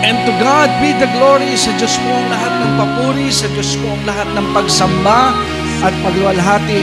[0.00, 3.76] And to God be the glory sa Diyos po ang lahat ng papuri, sa Diyos
[3.76, 5.36] po ang lahat ng pagsamba
[5.84, 6.82] at pagluwalhati.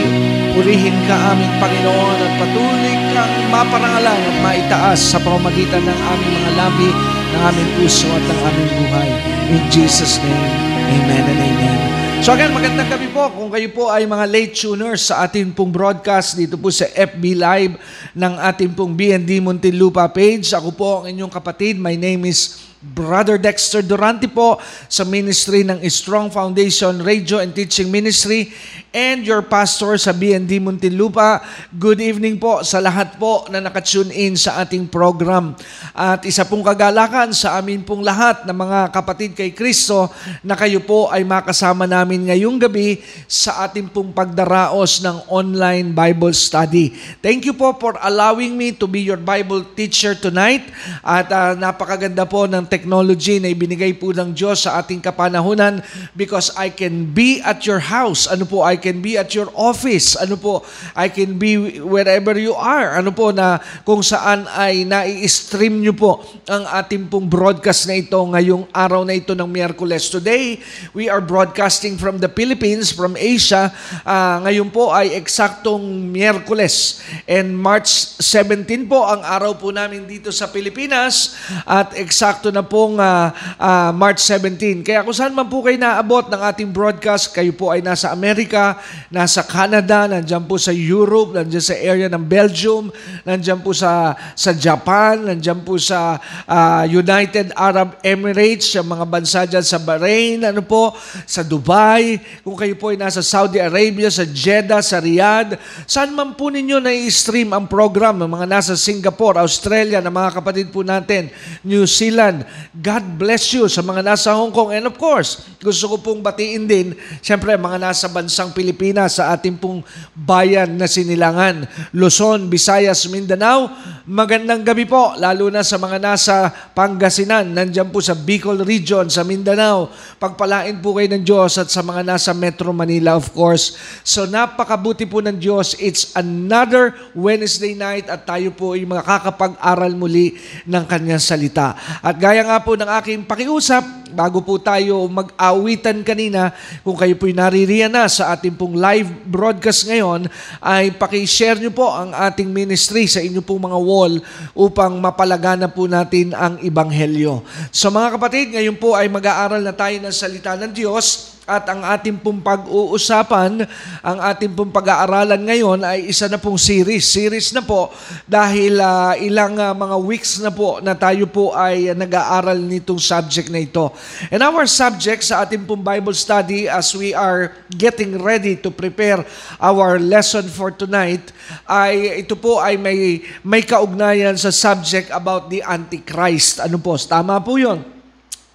[0.54, 6.52] Purihin ka aming Panginoon at patuloy kang maparangalan at maitaas sa pamamagitan ng aming mga
[6.62, 6.90] labi,
[7.34, 9.10] ng aming puso at ng aming buhay.
[9.50, 10.50] In Jesus' name,
[10.88, 11.78] Amen and Amen.
[12.22, 13.30] So again, magandang gabi po.
[13.34, 17.34] Kung kayo po ay mga late tuners sa ating pong broadcast dito po sa FB
[17.34, 17.74] Live
[18.14, 20.50] ng ating pong BND Muntinlupa page.
[20.50, 21.78] Ako po ang inyong kapatid.
[21.78, 24.54] My name is Brother Dexter Durante po
[24.86, 28.54] sa ministry ng Strong Foundation Radio and Teaching Ministry
[28.94, 31.42] and your pastor sa BND Muntinlupa.
[31.74, 35.58] Good evening po sa lahat po na nakatune in sa ating program.
[35.90, 40.06] At isa pong kagalakan sa amin pong lahat na mga kapatid kay Kristo
[40.46, 46.30] na kayo po ay makasama namin ngayong gabi sa ating pong pagdaraos ng online Bible
[46.30, 46.94] study.
[47.18, 50.62] Thank you po for allowing me to be your Bible teacher tonight.
[51.02, 55.80] At uh, napakaganda po ng technology na ibinigay po ng Diyos sa ating kapanahunan
[56.12, 58.28] because I can be at your house.
[58.28, 60.14] Ano po, I can be at your office.
[60.14, 63.00] Ano po, I can be wherever you are.
[63.00, 68.18] Ano po, na kung saan ay nai-stream nyo po ang ating pong broadcast na ito
[68.18, 70.12] ngayong araw na ito ng Miyerkules.
[70.12, 70.60] Today,
[70.92, 73.72] we are broadcasting from the Philippines, from Asia.
[74.04, 77.00] Uh, ngayon po ay eksaktong Miyerkules.
[77.24, 82.98] And March 17 po ang araw po namin dito sa Pilipinas at eksakto na pong
[82.98, 84.82] uh, uh, March 17.
[84.82, 88.80] Kaya kung saan man po kayo naabot ng ating broadcast, kayo po ay nasa Amerika,
[89.12, 92.88] nasa Canada, nandiyan po sa Europe, nandiyan sa area ng Belgium,
[93.28, 96.16] nandiyan po sa sa Japan, nandiyan po sa
[96.48, 100.96] uh, United Arab Emirates, sa mga bansa dyan sa Bahrain, ano po,
[101.28, 106.32] sa Dubai, kung kayo po ay nasa Saudi Arabia, sa Jeddah, sa Riyadh, saan man
[106.32, 111.28] po ninyo na-stream ang program, ng mga nasa Singapore, Australia, na mga kapatid po natin,
[111.60, 114.74] New Zealand, God bless you sa mga nasa Hong Kong.
[114.74, 116.94] And of course, gusto ko pong batiin din,
[117.24, 119.82] siyempre, mga nasa bansang Pilipinas, sa ating pong
[120.14, 121.66] bayan na sinilangan.
[121.96, 123.72] Luzon, Visayas, Mindanao,
[124.08, 129.26] magandang gabi po, lalo na sa mga nasa Pangasinan, nandyan po sa Bicol Region, sa
[129.26, 129.90] Mindanao.
[130.16, 133.74] Pagpalain po kayo ng Diyos at sa mga nasa Metro Manila, of course.
[134.06, 135.74] So napakabuti po ng Diyos.
[135.82, 141.74] It's another Wednesday night at tayo po ay makakapag-aral muli ng kanyang salita.
[141.98, 146.50] At gaya nga po ng aking pakiusap, bago po tayo mag-awitan kanina,
[146.82, 150.26] kung kayo po'y naririyan na sa ating pong live broadcast ngayon,
[150.58, 154.18] ay pakishare nyo po ang ating ministry sa inyo pong mga wall
[154.58, 157.46] upang mapalagana po natin ang Ibanghelyo.
[157.70, 161.80] So mga kapatid, ngayon po ay mag-aaral na tayo ng salita ng Diyos at ang
[161.80, 163.64] ating pong pag-uusapan,
[164.04, 167.08] ang ating pong pag-aaralan ngayon ay isa na pong series.
[167.08, 167.88] Series na po
[168.28, 173.00] dahil uh, ilang uh, mga weeks na po na tayo po ay uh, nag-aaral nitong
[173.00, 173.88] subject na ito.
[174.28, 179.24] And our subject sa ating pong Bible study as we are getting ready to prepare
[179.56, 181.32] our lesson for tonight
[181.64, 186.60] ay ito po ay may may kaugnayan sa subject about the Antichrist.
[186.60, 187.00] Ano po?
[187.00, 187.97] Tama po 'yon.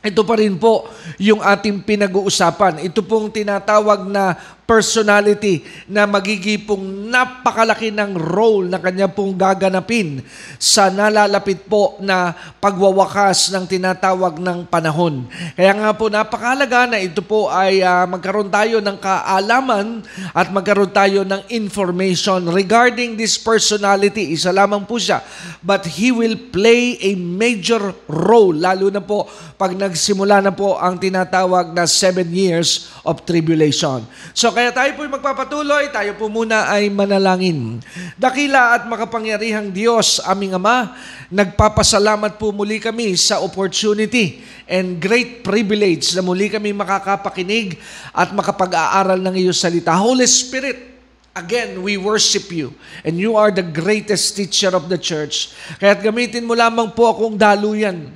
[0.04, 2.84] Ito pa rin po yung ating pinag-uusapan.
[2.84, 10.24] Ito pong tinatawag na personality na magigipong napakalaki ng role na kanya pong gaganapin
[10.56, 12.32] sa nalalapit po na
[12.64, 15.28] pagwawakas ng tinatawag ng panahon.
[15.54, 20.00] Kaya nga po napakalaga na ito po ay uh, magkaroon tayo ng kaalaman
[20.32, 24.32] at magkaroon tayo ng information regarding this personality.
[24.32, 25.20] Isa lamang po siya.
[25.60, 29.28] But he will play a major role lalo na po
[29.60, 34.08] pag nagsimula na po ang tinatawag na seven years of tribulation.
[34.32, 37.82] So kaya tayo po magpapatuloy, tayo po muna ay manalangin.
[38.16, 40.94] Dakila at makapangyarihang Diyos, aming Ama,
[41.34, 47.82] nagpapasalamat po muli kami sa opportunity and great privilege na muli kami makakapakinig
[48.14, 49.92] at makapag-aaral ng iyong salita.
[49.98, 50.94] Holy Spirit,
[51.34, 52.78] Again, we worship you.
[53.02, 55.50] And you are the greatest teacher of the church.
[55.82, 58.14] Kaya't gamitin mo lamang po akong daluyan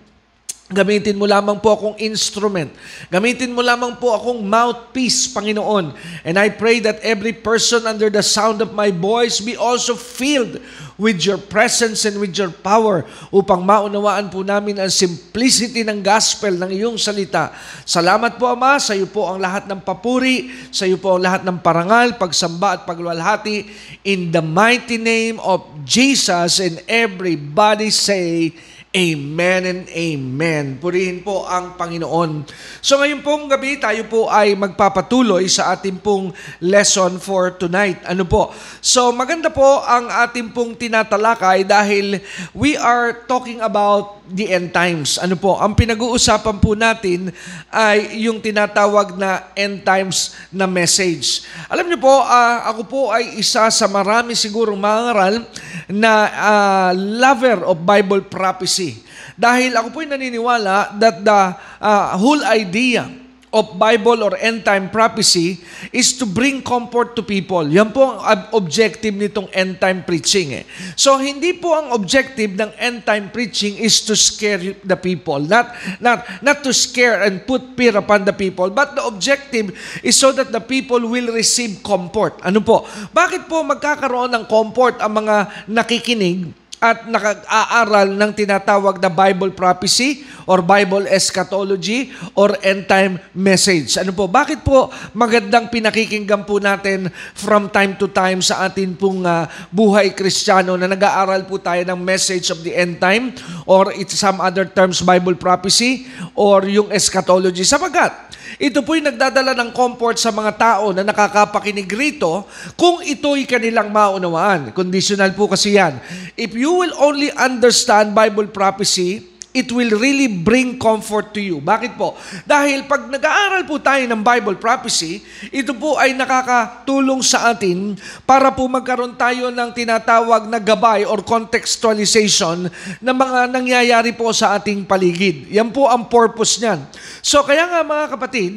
[0.67, 2.67] Gamitin mo lamang po akong instrument.
[3.07, 5.95] Gamitin mo lamang po akong mouthpiece, Panginoon.
[6.27, 10.59] And I pray that every person under the sound of my voice be also filled
[10.99, 16.51] with your presence and with your power upang maunawaan po namin ang simplicity ng gospel
[16.59, 17.55] ng iyong salita.
[17.87, 18.75] Salamat po, Ama.
[18.83, 20.51] Sa iyo po ang lahat ng papuri.
[20.75, 23.71] Sa iyo po ang lahat ng parangal, pagsamba at pagluwalhati.
[24.03, 28.51] In the mighty name of Jesus and everybody say,
[28.97, 30.81] Amen and Amen.
[30.81, 32.49] Purihin po ang Panginoon.
[32.81, 36.33] So ngayon pong gabi, tayo po ay magpapatuloy sa ating pong
[36.65, 38.01] lesson for tonight.
[38.09, 38.49] Ano po?
[38.81, 42.17] So maganda po ang ating pong tinatalakay dahil
[42.57, 45.21] we are talking about the end times.
[45.21, 45.55] Ano po?
[45.59, 47.29] Ang pinag-uusapan po natin
[47.69, 51.45] ay yung tinatawag na end times na message.
[51.69, 55.43] Alam niyo po, uh, ako po ay isa sa marami siguro mangaral
[55.87, 58.86] na uh, lover of Bible prophecy.
[59.35, 61.41] Dahil ako po ay naniniwala that the
[61.81, 63.09] uh, whole idea
[63.57, 65.63] of Bible or end time prophecy
[65.95, 67.63] is to bring comfort to people.
[67.63, 70.51] Yan po ang objective nitong end time preaching.
[70.51, 70.63] Eh.
[70.99, 75.39] So hindi po ang objective ng end time preaching is to scare the people.
[75.39, 75.71] Not,
[76.03, 78.67] not, not to scare and put fear upon the people.
[78.69, 79.71] But the objective
[80.03, 82.37] is so that the people will receive comfort.
[82.43, 82.83] Ano po?
[83.15, 90.21] Bakit po magkakaroon ng comfort ang mga nakikinig at nakag-aaral ng tinatawag na Bible prophecy
[90.45, 93.97] or Bible eschatology or end time message.
[93.97, 94.29] Ano po?
[94.29, 100.13] Bakit po magandang pinakikinggan po natin from time to time sa atin pong uh, buhay
[100.13, 103.33] kristyano na nag-aaral po tayo ng message of the end time
[103.65, 106.05] or it's some other terms Bible prophecy
[106.37, 107.65] or yung eschatology.
[107.65, 108.26] Sapagat,
[108.57, 114.73] ito po'y nagdadala ng comfort sa mga tao na nakakapakinig rito kung ito'y kanilang maunawaan.
[114.73, 116.01] Conditional po kasi yan.
[116.33, 121.57] If you will only understand Bible prophecy, it will really bring comfort to you.
[121.57, 122.13] Bakit po?
[122.45, 127.97] Dahil pag nag-aaral po tayo ng Bible prophecy, ito po ay nakakatulong sa atin
[128.29, 132.69] para po magkaroon tayo ng tinatawag na gabay or contextualization
[133.01, 135.49] ng mga nangyayari po sa ating paligid.
[135.49, 136.85] Yan po ang purpose niyan.
[137.25, 138.53] So kaya nga mga kapatid,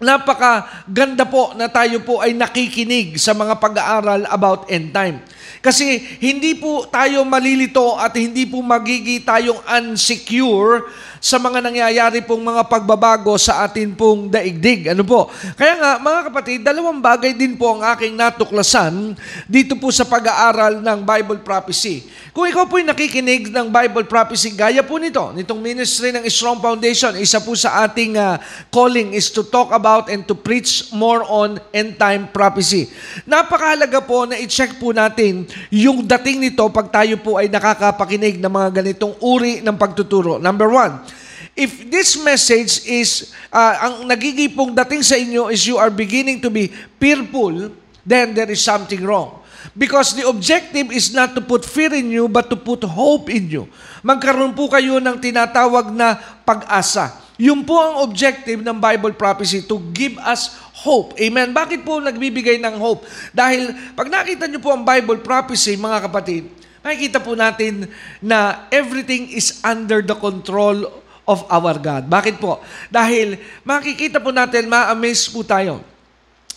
[0.00, 5.20] napaka ganda po na tayo po ay nakikinig sa mga pag-aaral about end time.
[5.60, 10.88] Kasi hindi po tayo malilito at hindi po magigi tayong unsecure
[11.20, 14.96] sa mga nangyayari pong mga pagbabago sa atin pong daigdig.
[14.96, 15.28] Ano po?
[15.54, 19.12] Kaya nga, mga kapatid, dalawang bagay din po ang aking natuklasan
[19.44, 22.08] dito po sa pag-aaral ng Bible prophecy.
[22.32, 27.12] Kung ikaw po'y nakikinig ng Bible prophecy, gaya po nito, nitong ministry ng Strong Foundation,
[27.20, 28.40] isa po sa ating uh,
[28.72, 32.88] calling is to talk about and to preach more on end time prophecy.
[33.28, 38.48] Napakahalaga po na i-check po natin yung dating nito pag tayo po ay nakakapakinig ng
[38.48, 40.40] mga ganitong uri ng pagtuturo.
[40.40, 41.09] Number one,
[41.56, 46.50] if this message is, uh, ang nagigipong dating sa inyo is you are beginning to
[46.50, 47.72] be fearful,
[48.06, 49.40] then there is something wrong.
[49.76, 53.46] Because the objective is not to put fear in you, but to put hope in
[53.46, 53.68] you.
[54.00, 57.20] Magkaroon po kayo ng tinatawag na pag-asa.
[57.40, 61.16] Yun po ang objective ng Bible prophecy, to give us hope.
[61.20, 61.52] Amen?
[61.52, 63.04] Bakit po nagbibigay ng hope?
[63.36, 66.48] Dahil pag nakita niyo po ang Bible prophecy, mga kapatid,
[66.80, 67.88] makikita po natin
[68.20, 70.88] na everything is under the control
[71.30, 72.10] of our God.
[72.10, 72.58] Bakit po?
[72.90, 75.78] Dahil makikita po natin, ma-amaze po tayo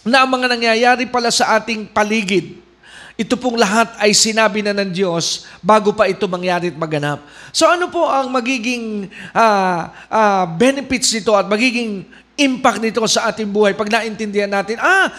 [0.01, 2.59] na ang mga nangyayari pala sa ating paligid,
[3.13, 7.21] ito pong lahat ay sinabi na ng Diyos bago pa ito mangyari at maganap.
[7.53, 9.05] So ano po ang magiging
[9.37, 15.13] uh, uh, benefits nito at magiging impact nito sa ating buhay pag naintindihan natin, ah,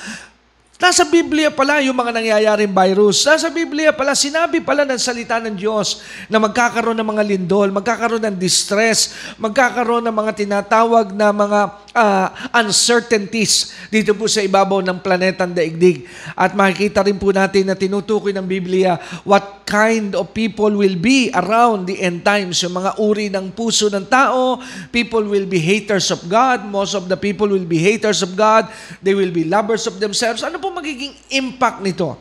[0.74, 3.22] Nasa Biblia pala yung mga nangyayaring virus.
[3.22, 8.26] Nasa Biblia pala, sinabi pala ng salita ng Diyos na magkakaroon ng mga lindol, magkakaroon
[8.26, 11.60] ng distress, magkakaroon ng mga tinatawag na mga
[11.94, 12.26] uh,
[12.58, 16.10] uncertainties dito po sa ibabaw ng planetang daigdig.
[16.34, 21.30] At makikita rin po natin na tinutukoy ng Biblia what kind of people will be
[21.38, 22.60] around the end times.
[22.66, 24.58] Yung mga uri ng puso ng tao,
[24.90, 26.66] people will be haters of God.
[26.66, 28.66] Most of the people will be haters of God.
[29.00, 30.42] They will be lovers of themselves.
[30.42, 32.16] Ano po magiging impact nito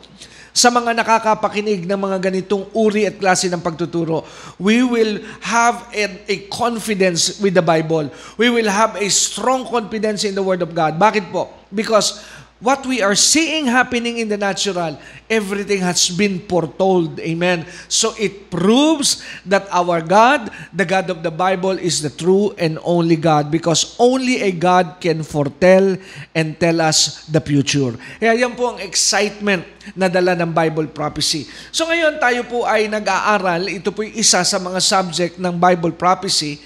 [0.52, 4.20] sa mga nakakapakinig ng mga ganitong uri at klase ng pagtuturo?
[4.60, 8.12] We will have a, a confidence with the Bible.
[8.36, 11.00] We will have a strong confidence in the Word of God.
[11.00, 11.48] Bakit po?
[11.72, 12.20] Because
[12.60, 17.18] what we are seeing happening in the natural, everything has been foretold.
[17.20, 17.66] Amen.
[17.88, 22.78] So it proves that our God, the God of the Bible, is the true and
[22.86, 25.96] only God because only a God can foretell
[26.34, 27.98] and tell us the future.
[28.22, 31.44] Kaya yan po ang excitement na dala ng Bible prophecy.
[31.68, 36.56] So ngayon tayo po ay nag-aaral, ito po isa sa mga subject ng Bible prophecy,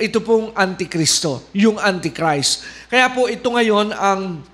[0.00, 2.64] ito pong Antikristo, yung Antichrist.
[2.88, 4.51] Kaya po ito ngayon ang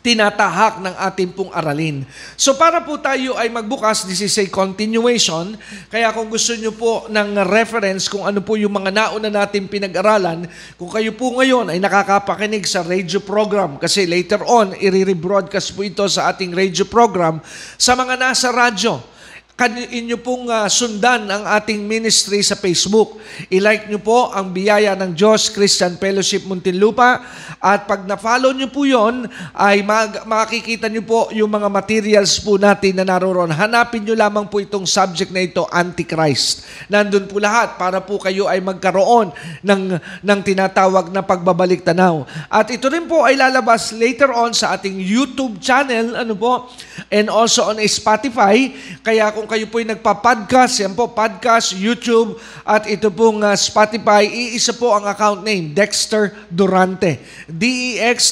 [0.00, 2.02] tinatahak ng ating pong aralin.
[2.34, 5.54] So para po tayo ay magbukas, this is a continuation,
[5.92, 10.48] kaya kung gusto nyo po ng reference kung ano po yung mga nauna natin pinag-aralan,
[10.74, 16.04] kung kayo po ngayon ay nakakapakinig sa radio program, kasi later on, i-rebroadcast po ito
[16.10, 17.38] sa ating radio program,
[17.78, 19.13] sa mga nasa radyo,
[19.54, 23.22] inyo pong uh, sundan ang ating ministry sa Facebook.
[23.54, 27.22] I-like nyo po ang biyaya ng Diyos Christian Fellowship Muntinlupa
[27.62, 32.58] at pag na-follow nyo po yon ay mag- makikita nyo po yung mga materials po
[32.58, 33.54] natin na naroon.
[33.54, 36.66] Hanapin nyo lamang po itong subject na ito, Antichrist.
[36.90, 39.30] Nandun po lahat para po kayo ay magkaroon
[39.62, 39.82] ng,
[40.18, 42.26] ng tinatawag na pagbabalik tanaw.
[42.50, 46.74] At ito rin po ay lalabas later on sa ating YouTube channel, ano po,
[47.06, 48.74] and also on Spotify.
[48.98, 53.52] Kaya kung kung kayo po ay nagpa-podcast, yan po, podcast, YouTube, at ito pong uh,
[53.52, 57.20] Spotify, iisa po ang account name, Dexter Durante.
[57.44, 58.24] D-E-X-T-R-D-U-R-A-N-T-E.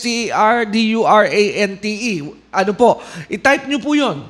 [2.49, 4.25] Ano po, i-type nyo po yon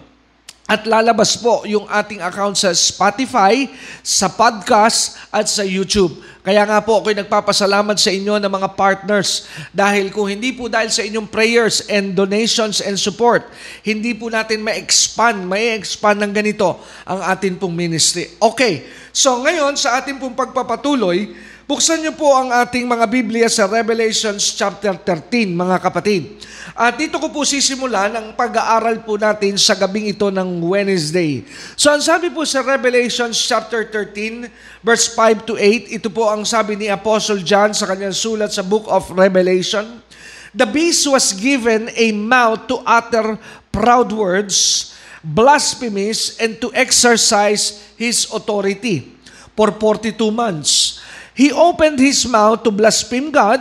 [0.66, 3.70] at lalabas po yung ating account sa Spotify,
[4.02, 6.18] sa podcast, at sa YouTube.
[6.42, 10.90] Kaya nga po ako'y nagpapasalamat sa inyo ng mga partners dahil kung hindi po dahil
[10.90, 13.46] sa inyong prayers and donations and support,
[13.86, 18.26] hindi po natin ma-expand, may expand ng ganito ang atin pong ministry.
[18.42, 21.30] Okay, so ngayon sa ating pong pagpapatuloy,
[21.72, 26.36] Buksan niyo po ang ating mga Biblia sa Revelations chapter 13, mga kapatid.
[26.76, 31.48] At dito ko po sisimulan ang pag-aaral po natin sa gabing ito ng Wednesday.
[31.72, 34.52] So ang sabi po sa Revelations chapter 13,
[34.84, 38.60] verse 5 to 8, ito po ang sabi ni Apostle John sa kanyang sulat sa
[38.60, 40.04] book of Revelation.
[40.52, 43.40] The beast was given a mouth to utter
[43.72, 44.92] proud words,
[45.24, 49.16] blasphemies, and to exercise his authority
[49.56, 51.00] for 42 months.
[51.34, 53.60] He opened his mouth to blaspheme God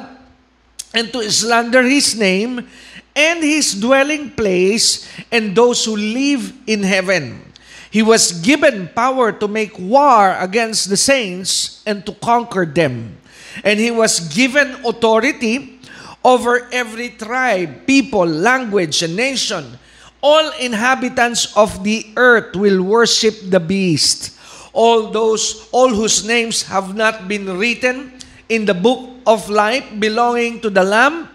[0.94, 2.68] and to slander his name
[3.16, 7.44] and his dwelling place and those who live in heaven.
[7.92, 13.18] He was given power to make war against the saints and to conquer them.
[13.64, 15.80] And he was given authority
[16.24, 19.78] over every tribe, people, language, and nation.
[20.22, 24.38] All inhabitants of the earth will worship the beast
[24.72, 28.12] all those all whose names have not been written
[28.48, 31.28] in the book of life belonging to the lamb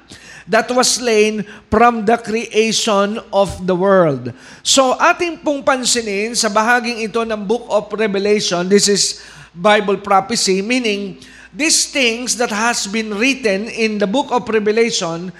[0.47, 4.31] that was slain from the creation of the world.
[4.63, 10.63] So ating pong pansinin sa bahaging ito ng book of Revelation, this is Bible prophecy,
[10.63, 11.19] meaning
[11.51, 15.33] these things that has been written in the book of Revelation,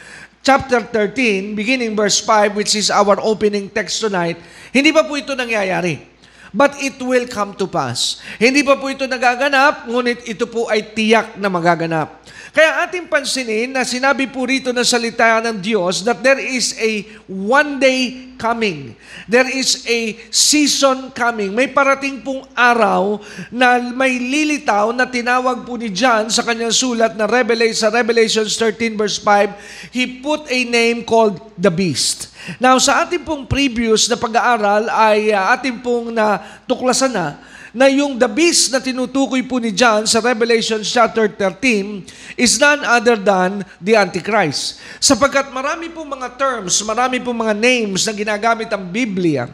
[0.43, 4.41] chapter 13, beginning verse 5, which is our opening text tonight,
[4.75, 6.16] hindi pa po ito nangyayari
[6.55, 8.21] but it will come to pass.
[8.37, 12.27] Hindi pa po ito nagaganap, ngunit ito po ay tiyak na magaganap.
[12.57, 17.05] Kaya ating pansinin na sinabi po rito ng salita ng Diyos that there is a
[17.29, 18.97] one day coming.
[19.29, 21.53] There is a season coming.
[21.53, 23.21] May parating pong araw
[23.53, 28.49] na may lilitaw na tinawag po ni John sa kanyang sulat na Revelation, sa Revelation
[28.49, 32.33] 13 verse 5, he put a name called the beast.
[32.63, 37.29] Now, sa ating pong previous na pag-aaral ay uh, ating pong natuklasan na
[37.77, 42.81] na yung the beast na tinutukoy po ni John sa Revelation chapter 13 is none
[42.81, 44.81] other than the Antichrist.
[44.97, 49.53] Sapagkat marami po mga terms, marami po mga names na ginagamit ang Biblia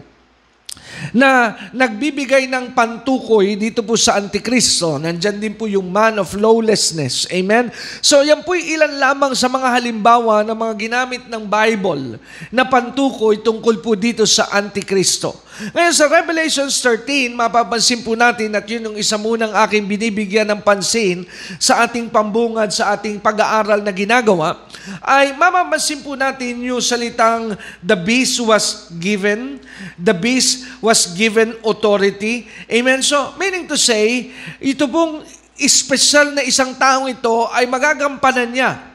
[1.10, 4.96] na nagbibigay ng pantukoy dito po sa Antikristo.
[4.96, 7.26] Nandyan din po yung man of lawlessness.
[7.34, 7.68] Amen?
[8.00, 12.22] So yan po ilan lamang sa mga halimbawa ng mga ginamit ng Bible
[12.54, 15.34] na pantukoy tungkol po dito sa Antikristo.
[15.52, 20.64] Ngayon sa Revelation 13, mapapansin po natin at yun yung isa munang aking binibigyan ng
[20.64, 21.28] pansin
[21.60, 24.64] sa ating pambungad, sa ating pag-aaral na ginagawa,
[25.04, 27.52] ay mapapansin po natin yung salitang
[27.84, 29.60] the beast was given,
[30.00, 32.50] the beast was given authority.
[32.66, 33.00] Amen?
[33.00, 35.22] So, meaning to say, ito pong
[35.56, 38.92] special na isang taong ito ay magagampanan niya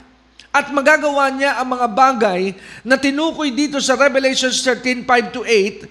[0.52, 2.42] at magagawa niya ang mga bagay
[2.84, 5.88] na tinukoy dito sa Revelation 13, 5 to 8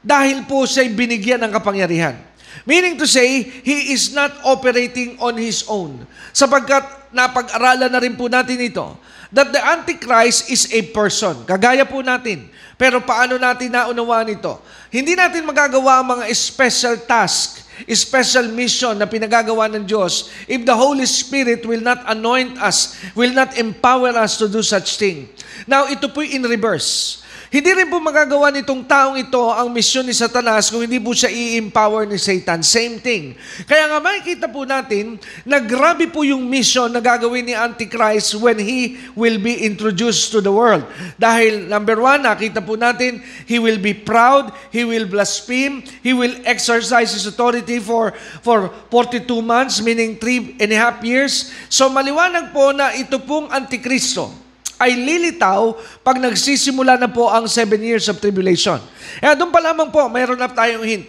[0.00, 2.16] dahil po siya'y binigyan ng kapangyarihan.
[2.64, 6.04] Meaning to say, he is not operating on his own.
[6.32, 8.96] Sapagkat napag-aralan na rin po natin ito,
[9.32, 11.44] that the Antichrist is a person.
[11.44, 12.48] Kagaya po natin.
[12.78, 14.60] Pero paano natin naunawaan ito?
[14.88, 17.60] Hindi natin magagawa ang mga special task,
[17.92, 23.30] special mission na pinagagawa ng Diyos if the Holy Spirit will not anoint us, will
[23.36, 25.28] not empower us to do such thing.
[25.68, 27.20] Now, ito po in reverse.
[27.48, 31.32] Hindi rin po magagawa nitong taong ito ang misyon ni Satanas kung hindi po siya
[31.32, 32.60] i-empower ni Satan.
[32.60, 33.32] Same thing.
[33.64, 35.16] Kaya nga makikita po natin
[35.48, 40.44] na grabe po yung mission na gagawin ni Antichrist when he will be introduced to
[40.44, 40.84] the world.
[41.16, 46.36] Dahil number one, nakita po natin, he will be proud, he will blaspheme, he will
[46.44, 48.12] exercise his authority for,
[48.44, 51.48] for 42 months, meaning 3 and a half years.
[51.72, 54.47] So maliwanag po na ito pong Antikristo
[54.78, 55.74] ay lilitaw
[56.06, 58.78] pag nagsisimula na po ang seven years of tribulation.
[59.18, 61.06] Kaya doon pa lamang po, mayroon na tayong hint.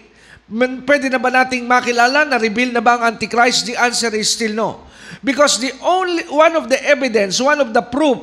[0.84, 3.70] Pwede na ba nating makilala na reveal na ba ang Antichrist?
[3.70, 4.90] The answer is still no.
[5.22, 8.18] Because the only one of the evidence, one of the proof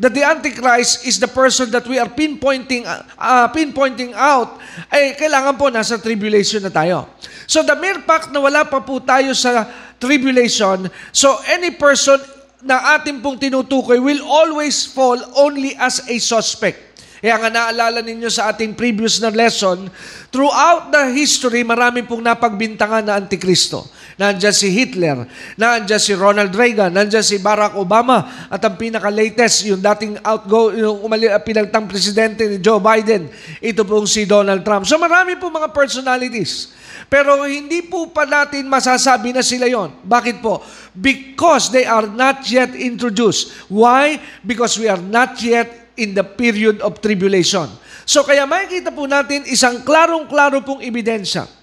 [0.00, 4.60] that the Antichrist is the person that we are pinpointing uh, pinpointing out,
[4.92, 7.08] ay kailangan po nasa tribulation na tayo.
[7.48, 9.68] So the mere fact na wala pa po tayo sa
[10.00, 12.16] tribulation, so any person
[12.64, 16.90] na ating pong tinutukoy will always fall only as a suspect.
[17.20, 19.92] Kaya nga naalala ninyo sa ating previous na lesson,
[20.32, 23.84] throughout the history, marami pong napagbintangan na Antikristo.
[24.20, 25.24] Nandiyan si Hitler,
[25.56, 31.00] nandiyan si Ronald Reagan, nandiyan si Barack Obama, at ang pinaka-latest, yung dating outgo, yung
[31.08, 33.32] umali, pinagtang presidente ni Joe Biden,
[33.64, 34.84] ito pong si Donald Trump.
[34.84, 36.76] So marami po mga personalities.
[37.08, 39.88] Pero hindi po pa natin masasabi na sila yon.
[40.04, 40.60] Bakit po?
[40.92, 43.56] Because they are not yet introduced.
[43.72, 44.20] Why?
[44.44, 47.72] Because we are not yet in the period of tribulation.
[48.04, 51.59] So kaya makikita po natin isang klarong-klaro pong ebidensya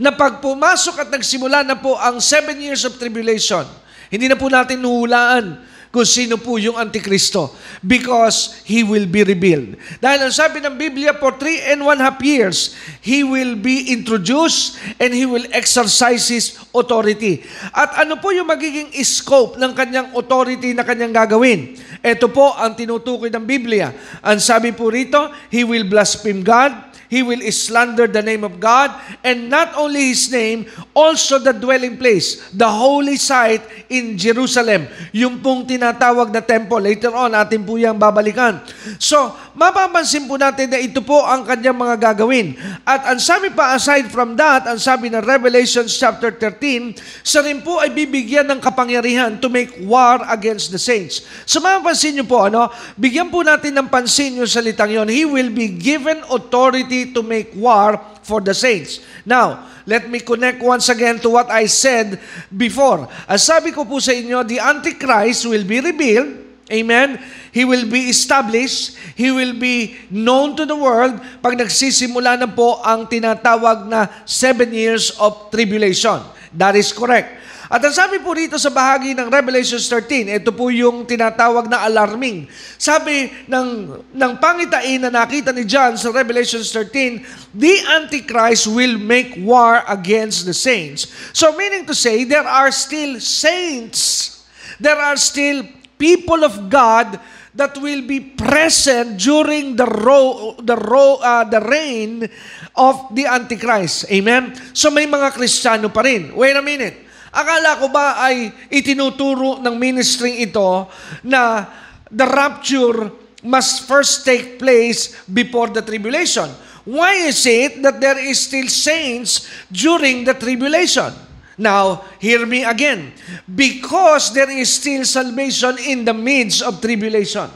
[0.00, 3.68] na pag pumasok at nagsimula na po ang seven years of tribulation,
[4.08, 7.50] hindi na po natin hulaan kung sino po yung Antikristo
[7.82, 9.74] because He will be revealed.
[9.98, 14.78] Dahil ang sabi ng Biblia, for three and one half years, He will be introduced
[15.02, 17.42] and He will exercise His authority.
[17.74, 21.74] At ano po yung magiging scope ng kanyang authority na kanyang gagawin?
[22.00, 23.90] Ito po ang tinutukoy ng Biblia.
[24.22, 28.94] Ang sabi po rito, He will blaspheme God, he will slander the name of God,
[29.26, 34.86] and not only His name, also the dwelling place, the holy site in Jerusalem.
[35.10, 36.78] Yung pong tinatawag na temple.
[36.78, 38.62] Later on, atin po yung babalikan.
[39.02, 42.54] So, mapapansin po natin na ito po ang kanyang mga gagawin.
[42.86, 46.94] At ang sabi pa, aside from that, ang sabi ng Revelation chapter 13,
[47.26, 51.26] sa rin po ay bibigyan ng kapangyarihan to make war against the saints.
[51.42, 55.10] So, mapapansin niyo po, ano, bigyan po natin ng pansin yung salitang yon.
[55.10, 59.00] He will be given authority to make war for the saints.
[59.24, 62.20] Now, let me connect once again to what I said
[62.52, 63.08] before.
[63.24, 67.18] As sabi ko po sa inyo, the Antichrist will be revealed Amen?
[67.50, 68.94] He will be established.
[69.18, 74.70] He will be known to the world pag nagsisimula na po ang tinatawag na seven
[74.70, 76.22] years of tribulation.
[76.54, 77.42] That is correct.
[77.70, 81.86] At ang sabi po rito sa bahagi ng Revelation 13, ito po yung tinatawag na
[81.86, 82.50] alarming.
[82.74, 83.68] Sabi ng,
[84.10, 87.22] ng pangitain na nakita ni John sa Revelation 13,
[87.54, 91.14] the Antichrist will make war against the saints.
[91.30, 94.42] So meaning to say, there are still saints.
[94.82, 95.62] There are still
[95.94, 97.22] people of God
[97.54, 102.26] that will be present during the ro- the ro- uh, the reign
[102.74, 104.10] of the Antichrist.
[104.10, 104.58] Amen.
[104.74, 106.34] So may mga Kristiyano pa rin.
[106.34, 107.09] Wait a minute.
[107.30, 110.90] Akala ko ba ay itinuturo ng ministry ito
[111.22, 111.62] na
[112.10, 113.06] the rapture
[113.46, 116.50] must first take place before the tribulation.
[116.82, 121.14] Why is it that there is still saints during the tribulation?
[121.60, 123.12] Now, hear me again.
[123.44, 127.52] Because there is still salvation in the midst of tribulation.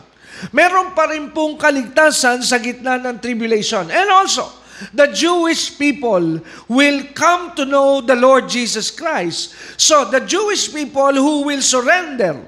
[0.53, 3.89] Meron pa rin pong kaligtasan sa gitna ng tribulation.
[3.89, 4.45] And also,
[4.93, 9.55] the Jewish people will come to know the Lord Jesus Christ.
[9.77, 12.45] So the Jewish people who will surrender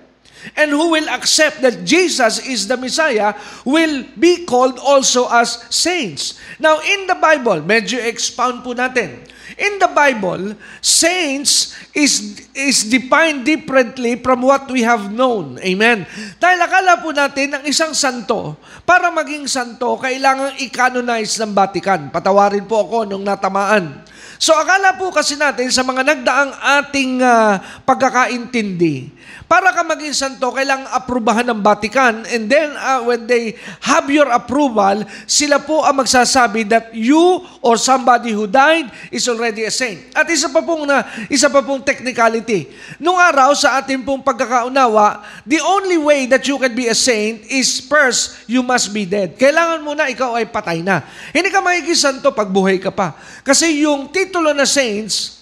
[0.54, 3.34] and who will accept that Jesus is the Messiah
[3.66, 6.38] will be called also as saints.
[6.62, 9.26] Now, in the Bible, medyo expound po natin.
[9.56, 10.52] In the Bible,
[10.84, 15.56] saints is is defined differently from what we have known.
[15.64, 16.04] Amen.
[16.36, 22.12] Dahil akala po natin ang isang santo, para maging santo, kailangan i-canonize ng Vatican.
[22.12, 24.04] Patawarin po ako nung natamaan.
[24.36, 27.56] So akala po kasi natin sa mga nagdaang ating uh,
[27.88, 29.08] pagkakaintindi,
[29.46, 34.26] para ka maging santo, kailangang aprubahan ng Vatican and then uh, when they have your
[34.34, 40.02] approval, sila po ang magsasabi that you or somebody who died is already a saint.
[40.18, 42.66] At isa pa pong, na, isa pa pong technicality.
[42.98, 47.46] Nung araw sa ating pong pagkakaunawa, the only way that you can be a saint
[47.46, 49.38] is first, you must be dead.
[49.38, 51.06] Kailangan muna ikaw ay patay na.
[51.30, 53.14] Hindi ka magiging santo pag buhay ka pa.
[53.46, 55.35] Kasi yung titulo na saints,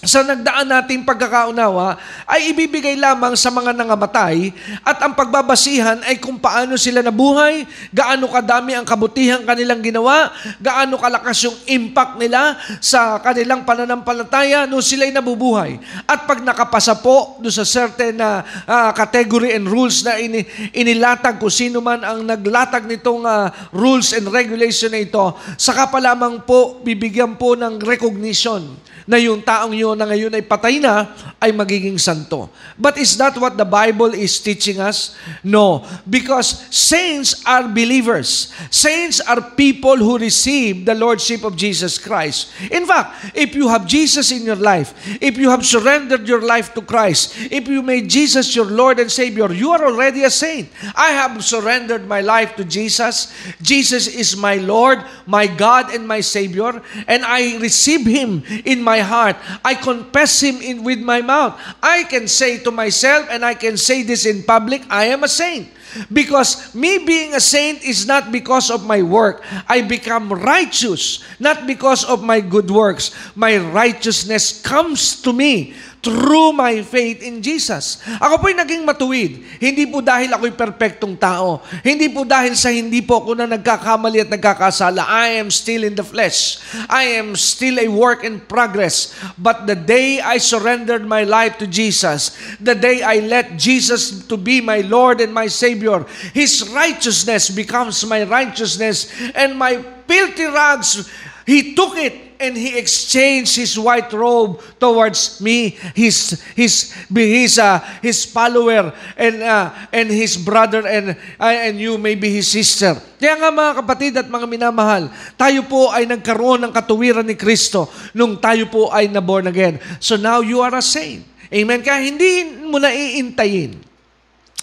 [0.00, 4.48] sa nagdaan nating pagkakaunawa ay ibibigay lamang sa mga nangamatay
[4.80, 10.96] at ang pagbabasihan ay kung paano sila nabuhay, gaano kadami ang kabutihang kanilang ginawa, gaano
[10.96, 15.76] kalakas yung impact nila sa kanilang pananampalataya nung sila'y nabubuhay.
[16.08, 21.36] At pag nakapasa po do sa certain na uh, category and rules na ini, inilatag
[21.36, 26.40] kung sino man ang naglatag nitong uh, rules and regulation na ito, saka pa lamang
[26.40, 31.10] po bibigyan po ng recognition na yung taong yun na ngayon ay patay na,
[31.42, 32.46] ay magiging santo.
[32.78, 35.18] But is that what the Bible is teaching us?
[35.42, 35.82] No.
[36.06, 38.54] Because saints are believers.
[38.70, 42.54] Saints are people who receive the Lordship of Jesus Christ.
[42.70, 46.70] In fact, if you have Jesus in your life, if you have surrendered your life
[46.78, 50.70] to Christ, if you made Jesus your Lord and Savior, you are already a saint.
[50.94, 53.34] I have surrendered my life to Jesus.
[53.58, 56.78] Jesus is my Lord, my God, and my Savior,
[57.10, 59.36] and I receive Him in my heart.
[59.64, 61.58] I confess Him in with my mouth.
[61.82, 65.28] I can say to myself, and I can say this in public, I am a
[65.28, 65.68] saint.
[66.12, 69.42] Because me being a saint is not because of my work.
[69.68, 73.10] I become righteous, not because of my good works.
[73.34, 78.00] My righteousness comes to me through my faith in Jesus.
[78.16, 79.44] Ako po'y naging matuwid.
[79.60, 81.60] Hindi po dahil ako'y perpektong tao.
[81.84, 85.04] Hindi po dahil sa hindi po ako na nagkakamali at nagkakasala.
[85.04, 86.64] I am still in the flesh.
[86.88, 89.12] I am still a work in progress.
[89.36, 94.40] But the day I surrendered my life to Jesus, the day I let Jesus to
[94.40, 101.04] be my Lord and my Savior, His righteousness becomes my righteousness and my filthy rags,
[101.44, 107.78] He took it and he exchanged his white robe towards me, his his his uh,
[108.00, 112.96] his follower and uh, and his brother and uh, and you may be his sister.
[113.20, 117.92] Kaya nga mga kapatid at mga minamahal, tayo po ay nagkaroon ng katuwiran ni Kristo
[118.16, 119.76] nung tayo po ay na born again.
[120.00, 121.28] So now you are a saint.
[121.52, 121.84] Amen.
[121.84, 123.76] Kaya hindi mo na iintayin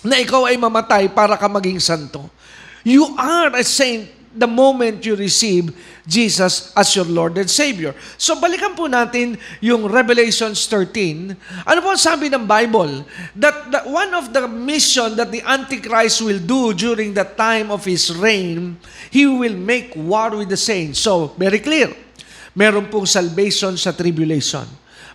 [0.02, 2.26] na ikaw ay mamatay para ka maging santo.
[2.82, 5.74] You are a saint the moment you receive
[6.06, 7.92] Jesus as your Lord and Savior.
[8.16, 11.36] So balikan po natin yung Revelations 13.
[11.68, 13.04] Ano po sabi ng Bible?
[13.36, 17.84] That, that one of the mission that the Antichrist will do during the time of
[17.84, 18.80] his reign,
[19.12, 21.04] he will make war with the saints.
[21.04, 21.92] So, very clear.
[22.56, 24.66] Meron pong salvation sa tribulation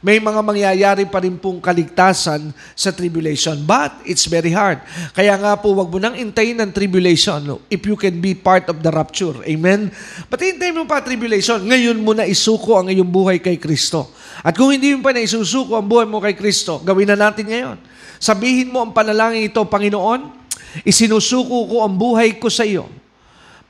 [0.03, 3.55] may mga mangyayari pa rin pong kaligtasan sa tribulation.
[3.63, 4.83] But it's very hard.
[5.15, 8.83] Kaya nga po, wag mo nang intayin ng tribulation if you can be part of
[8.83, 9.39] the rapture.
[9.47, 9.95] Amen?
[10.27, 11.63] But hintayin mo pa tribulation.
[11.63, 14.11] Ngayon mo na isuko ang iyong buhay kay Kristo.
[14.43, 17.47] At kung hindi mo pa na isusuko ang buhay mo kay Kristo, gawin na natin
[17.47, 17.79] ngayon.
[18.19, 20.35] Sabihin mo ang panalangin ito, Panginoon,
[20.83, 23.02] isinusuko ko ang buhay ko sa iyo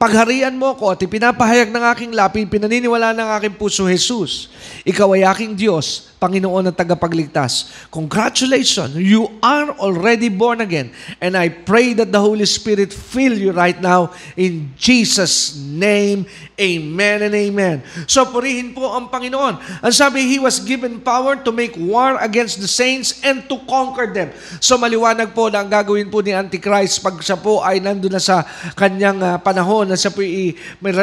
[0.02, 4.50] Pagharian mo ko at ipinapahayag ng aking lapi, pinaniniwala ng aking puso, Jesus,
[4.82, 7.86] ikaw ay aking Diyos, Panginoon at tagapagligtas.
[7.86, 10.90] Congratulations, you are already born again.
[11.22, 16.26] And I pray that the Holy Spirit fill you right now in Jesus' name.
[16.58, 17.86] Amen and amen.
[18.10, 19.86] So purihin po ang Panginoon.
[19.86, 24.10] Ang sabi, He was given power to make war against the saints and to conquer
[24.10, 24.34] them.
[24.58, 28.22] So maliwanag po na ang gagawin po ni Antichrist pag siya po ay nandun na
[28.22, 30.56] sa kanyang uh, panahon na siya po i-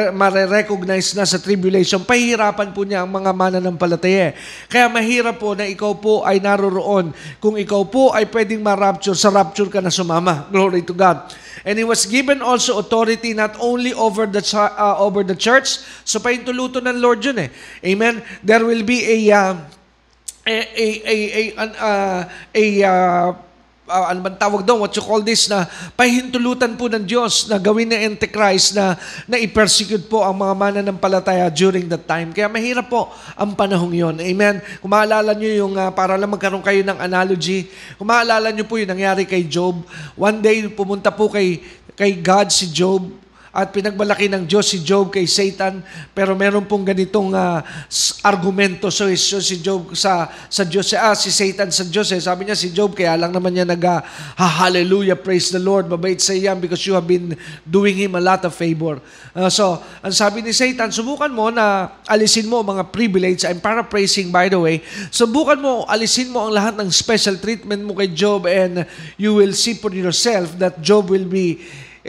[0.10, 4.34] mare-recognize na sa tribulation, pahihirapan po niya ang mga mananampalataya.
[4.66, 7.14] Kaya mahirap po na ikaw po ay naroroon.
[7.38, 10.50] Kung ikaw po ay pwedeng ma-rapture, sa rapture ka na sumama.
[10.50, 11.30] Glory to God.
[11.68, 16.18] And he was given also authority not only over the uh, over the church, so
[16.24, 17.50] paintuluto ng Lord yun eh.
[17.84, 18.24] Amen.
[18.40, 19.54] There will be a uh,
[20.48, 21.18] a a a
[21.52, 22.20] a, uh,
[22.56, 23.28] a uh,
[23.90, 25.66] uh, ano bang tawag doon, what you call this, na
[25.98, 28.94] pahintulutan po ng Diyos na gawin ng Antichrist na,
[29.26, 32.30] na i-persecute po ang mga mananampalataya during that time.
[32.30, 34.62] Kaya mahirap po ang panahong yon Amen?
[34.80, 37.66] Kung maalala nyo yung, uh, para lang magkaroon kayo ng analogy,
[37.98, 39.82] kung maalala nyo po yung nangyari kay Job,
[40.14, 41.60] one day pumunta po kay,
[41.98, 43.10] kay God si Job,
[43.50, 45.82] at pinagmalaki ng Diyos si Job kay Satan.
[46.14, 47.66] Pero meron pong ganitong uh,
[48.22, 50.94] argumento so, so si Job sa sa Diyos.
[50.94, 52.22] Ah, si Satan sa Diyos eh.
[52.22, 54.02] sabi niya si Job kaya lang naman niya nag uh,
[54.38, 55.90] hallelujah praise the Lord.
[55.90, 57.34] Mabait sa iyan because you have been
[57.66, 59.02] doing him a lot of favor.
[59.34, 63.42] Uh, so ang sabi ni Satan subukan mo na alisin mo mga privilege.
[63.50, 64.86] I'm paraphrasing by the way.
[65.10, 68.86] Subukan mo alisin mo ang lahat ng special treatment mo kay Job and
[69.18, 71.58] you will see for yourself that Job will be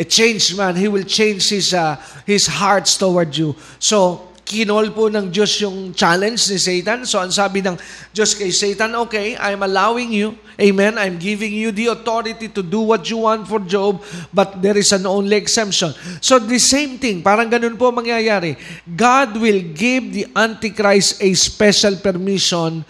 [0.01, 0.81] a changed man.
[0.81, 3.53] He will change his, uh, his hearts toward you.
[3.77, 7.05] So, kinol po ng Diyos yung challenge ni Satan.
[7.05, 7.77] So, ang sabi ng
[8.11, 12.81] Diyos kay Satan, okay, I'm allowing you, amen, I'm giving you the authority to do
[12.83, 14.01] what you want for Job,
[14.35, 15.93] but there is an only exemption.
[16.19, 18.59] So, the same thing, parang ganun po mangyayari.
[18.89, 22.83] God will give the Antichrist a special permission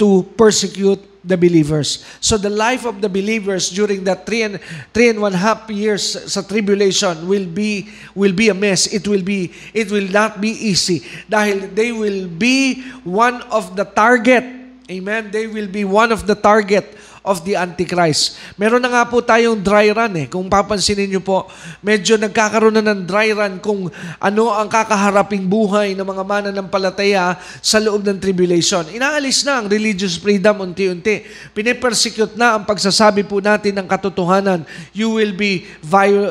[0.00, 2.04] to persecute the believers.
[2.20, 4.60] So the life of the believers during that three and
[4.92, 8.86] three and one half years sa tribulation will be will be a mess.
[8.92, 13.88] It will be it will not be easy dahil they will be one of the
[13.88, 14.44] target.
[14.84, 15.32] Amen.
[15.32, 16.84] They will be one of the target
[17.24, 18.36] of the Antichrist.
[18.60, 20.26] Meron na nga po tayong dry run eh.
[20.28, 21.48] Kung papansinin niyo po,
[21.80, 23.88] medyo nagkakaroon na ng dry run kung
[24.20, 28.84] ano ang kakaharaping buhay ng mga mananampalataya sa loob ng tribulation.
[28.92, 31.24] Inaalis na ang religious freedom unti-unti.
[31.56, 34.68] Pinipersecute na ang pagsasabi po natin ng katotohanan.
[34.92, 35.64] You will be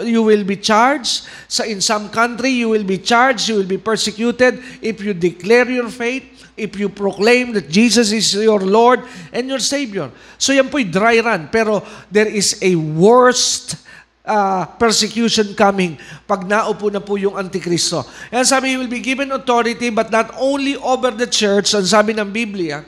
[0.06, 3.82] you will be charged sa in some country you will be charged, you will be
[3.82, 9.01] persecuted if you declare your faith if you proclaim that Jesus is your Lord
[9.33, 10.13] and your Savior.
[10.37, 11.49] So yan po'y dry run.
[11.49, 11.81] Pero
[12.13, 13.81] there is a worst
[14.25, 18.05] uh, persecution coming pag naupo na po yung Antikristo.
[18.31, 22.13] Yan sabi, he will be given authority but not only over the church, ang sabi
[22.15, 22.85] ng Biblia,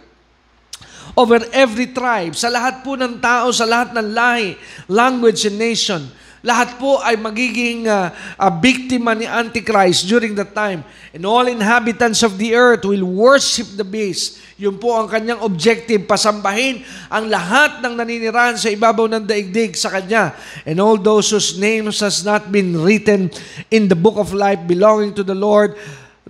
[1.15, 4.59] over every tribe, sa lahat po ng tao, sa lahat ng lahi,
[4.91, 6.11] language, and nation
[6.45, 10.85] lahat po ay magiging uh, uh, biktima ni Antichrist during that time.
[11.09, 14.37] And all inhabitants of the earth will worship the beast.
[14.61, 19.89] Yun po ang kanyang objective, pasambahin ang lahat ng naninirahan sa ibabaw ng daigdig sa
[19.89, 20.37] kanya.
[20.69, 23.33] And all those whose names has not been written
[23.73, 25.73] in the book of life belonging to the Lord,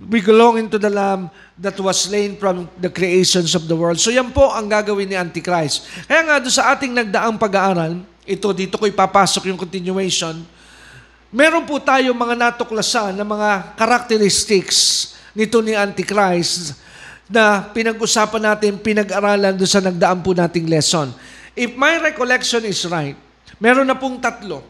[0.00, 1.28] belonging to the Lamb
[1.60, 4.00] that was slain from the creations of the world.
[4.00, 5.84] So yan po ang gagawin ni Antichrist.
[6.08, 10.34] Kaya nga doon sa ating nagdaang pag-aaral, ito, dito ko ipapasok yung continuation.
[11.30, 16.74] Meron po tayo mga natuklasan na mga characteristics nito ni Antichrist
[17.30, 21.10] na pinag-usapan natin, pinag-aralan doon sa nagdaan po nating lesson.
[21.54, 23.18] If my recollection is right,
[23.62, 24.62] meron na pong tatlo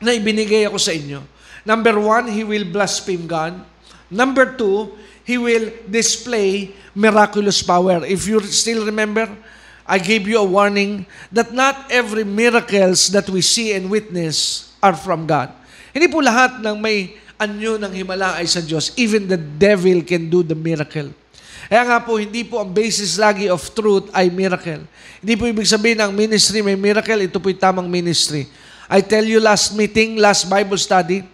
[0.00, 1.24] na ibinigay ako sa inyo.
[1.64, 3.56] Number one, he will blaspheme God.
[4.12, 4.92] Number two,
[5.24, 8.04] he will display miraculous power.
[8.04, 9.28] If you still remember,
[9.84, 14.96] I gave you a warning that not every miracles that we see and witness are
[14.96, 15.52] from God.
[15.92, 18.96] Hindi po lahat ng may anyo ng himala ay sa Diyos.
[18.96, 21.12] Even the devil can do the miracle.
[21.68, 24.84] Kaya nga po, hindi po ang basis lagi of truth ay miracle.
[25.20, 28.48] Hindi po ibig sabihin ng ministry may miracle, ito po yung tamang ministry.
[28.88, 31.24] I tell you last meeting, last Bible study,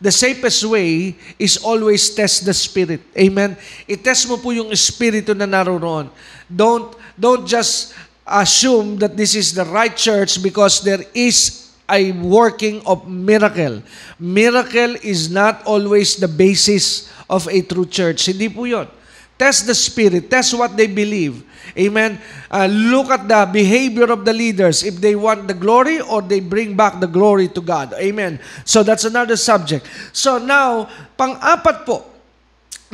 [0.00, 3.00] the safest way is always test the spirit.
[3.16, 3.56] Amen?
[3.88, 6.10] I-test mo po yung espiritu na naroon.
[6.50, 7.94] Don't don't just
[8.26, 13.82] assume that this is the right church because there is a working of miracle.
[14.18, 18.26] Miracle is not always the basis of a true church.
[18.26, 18.88] Hindi po yun.
[19.34, 20.30] Test the spirit.
[20.30, 21.42] Test what they believe.
[21.74, 22.22] Amen.
[22.46, 26.38] Uh, look at the behavior of the leaders if they want the glory or they
[26.38, 27.94] bring back the glory to God.
[27.98, 28.38] Amen.
[28.62, 29.82] So that's another subject.
[30.14, 30.86] So now,
[31.18, 32.06] pang-apat po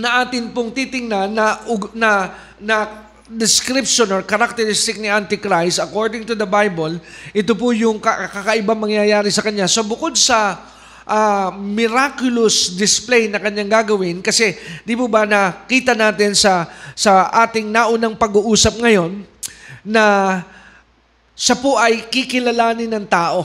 [0.01, 1.61] na atin pong titingnan na
[1.93, 2.77] na na
[3.31, 6.99] description or characteristic ni Antichrist, according to the Bible,
[7.31, 9.71] ito po yung kakaibang mangyayari sa kanya.
[9.71, 10.59] So bukod sa
[11.11, 14.55] uh, miraculous display na kanyang gagawin, kasi
[14.87, 19.27] di po ba nakita natin sa, sa ating naunang pag-uusap ngayon,
[19.83, 20.39] na
[21.35, 23.43] siya po ay kikilalanin ng tao.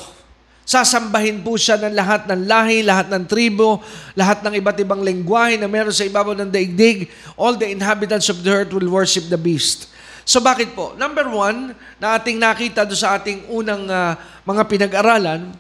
[0.66, 3.86] Sasambahin po siya ng lahat ng lahi, lahat ng tribo,
[4.18, 7.06] lahat ng iba't ibang lengguwahe na meron sa ibabaw ng daigdig.
[7.38, 9.94] All the inhabitants of the earth will worship the beast.
[10.26, 10.98] So bakit po?
[10.98, 15.54] Number one, na ating nakita do sa ating unang uh, mga pinag-aralan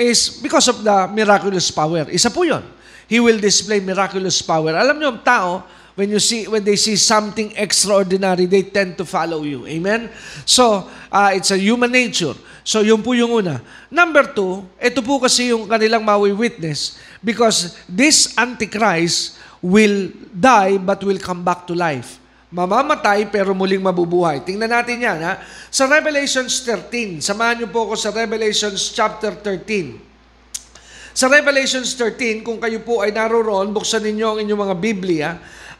[0.00, 2.08] is because of the miraculous power.
[2.08, 2.64] Isa po yon.
[3.10, 4.72] He will display miraculous power.
[4.72, 5.66] Alam niyo, ang tao,
[5.98, 9.66] when you see when they see something extraordinary, they tend to follow you.
[9.66, 10.08] Amen?
[10.46, 12.38] So, uh, it's a human nature.
[12.62, 13.58] So, yun po yung una.
[13.90, 21.18] Number two, ito po kasi yung kanilang mawi-witness because this Antichrist will die but will
[21.18, 22.19] come back to life.
[22.50, 24.42] Mamamatay pero muling mabubuhay.
[24.42, 25.22] Tingnan natin yan.
[25.22, 25.38] Ha?
[25.70, 31.14] Sa Revelations 13, samahan niyo po ako sa Revelations chapter 13.
[31.14, 35.28] Sa Revelations 13, kung kayo po ay naroon, buksan ninyo ang inyong mga Biblia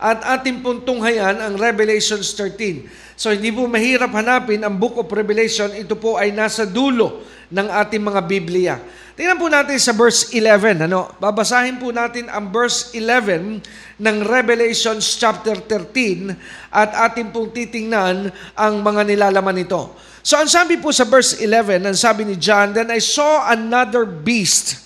[0.01, 2.89] at ating pong tunghayan ang Revelations 13.
[3.21, 5.69] So hindi po mahirap hanapin ang Book of Revelation.
[5.77, 7.21] Ito po ay nasa dulo
[7.53, 8.75] ng ating mga Biblia.
[9.13, 10.89] Tingnan po natin sa verse 11.
[10.89, 11.13] Ano?
[11.21, 13.61] Babasahin po natin ang verse 11
[14.01, 16.33] ng Revelations chapter 13
[16.73, 19.93] at ating pong titingnan ang mga nilalaman nito.
[20.25, 24.09] So ang sabi po sa verse 11, ang sabi ni John, Then I saw another
[24.09, 24.81] beast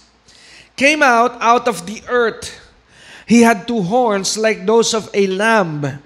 [0.74, 2.63] came out out of the earth.
[3.24, 6.00] He had two horns like those of a lamb,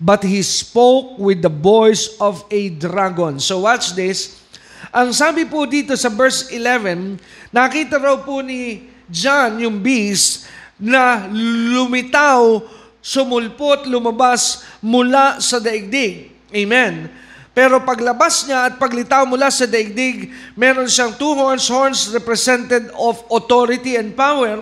[0.00, 3.38] but he spoke with the voice of a dragon.
[3.38, 4.42] So watch this.
[4.90, 7.18] Ang sabi po dito sa verse 11,
[7.54, 10.46] nakita raw po ni John yung beast
[10.78, 12.62] na lumitaw,
[12.98, 16.34] sumulpot, lumabas mula sa daigdig.
[16.50, 17.10] Amen.
[17.54, 23.22] Pero paglabas niya at paglitaw mula sa daigdig, meron siyang two horns, horns represented of
[23.30, 24.58] authority and power,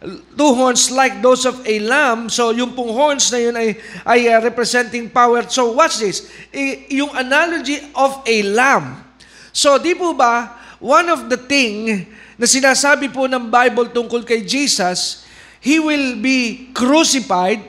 [0.00, 2.32] two horns like those of a lamb.
[2.32, 3.76] So yung pong horns na yun ay,
[4.08, 5.44] ay uh, representing power.
[5.48, 6.32] So watch this.
[6.48, 9.04] I, yung analogy of a lamb.
[9.52, 12.08] So di po ba, one of the thing
[12.40, 15.28] na sinasabi po ng Bible tungkol kay Jesus,
[15.60, 17.60] He will be crucified,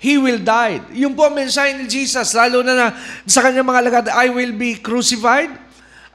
[0.00, 0.80] He will die.
[0.96, 2.86] Yung po ang mensahe ni Jesus, lalo na, na
[3.28, 5.52] sa kanyang mga lagad, I will be crucified,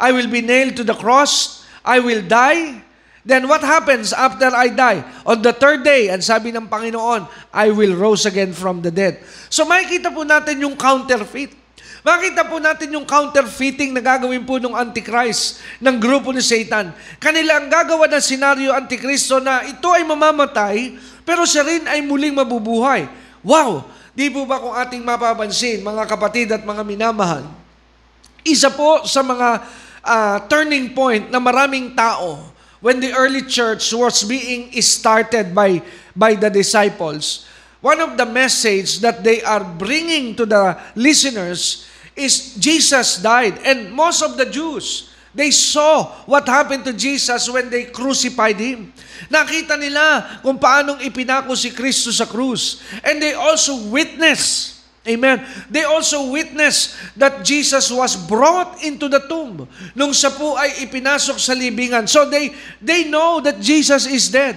[0.02, 2.89] I will be nailed to the cross, I will die.
[3.30, 5.06] Then what happens after I die?
[5.22, 9.22] On the third day, ang sabi ng Panginoon, I will rose again from the dead.
[9.54, 11.54] So makikita po natin yung counterfeit.
[12.02, 16.90] Makita po natin yung counterfeiting na gagawin po ng Antichrist, ng grupo ni Satan.
[17.22, 22.34] Kanila ang gagawa ng senaryo Antikristo na ito ay mamamatay, pero siya rin ay muling
[22.34, 23.06] mabubuhay.
[23.46, 23.86] Wow!
[24.18, 27.46] Di po ba kung ating mapapansin, mga kapatid at mga minamahal,
[28.42, 29.62] isa po sa mga
[30.02, 35.82] uh, turning point na maraming tao when the early church was being started by,
[36.16, 37.46] by the disciples,
[37.82, 43.60] one of the message that they are bringing to the listeners is Jesus died.
[43.64, 48.90] And most of the Jews, They saw what happened to Jesus when they crucified Him.
[49.30, 52.82] Nakita nila kung paanong ipinako si Kristo sa krus.
[53.06, 54.79] And they also witness
[55.10, 55.42] Amen.
[55.74, 59.66] They also witness that Jesus was brought into the tomb
[59.98, 62.06] nung siya po ay ipinasok sa libingan.
[62.06, 64.54] So they, they know that Jesus is dead.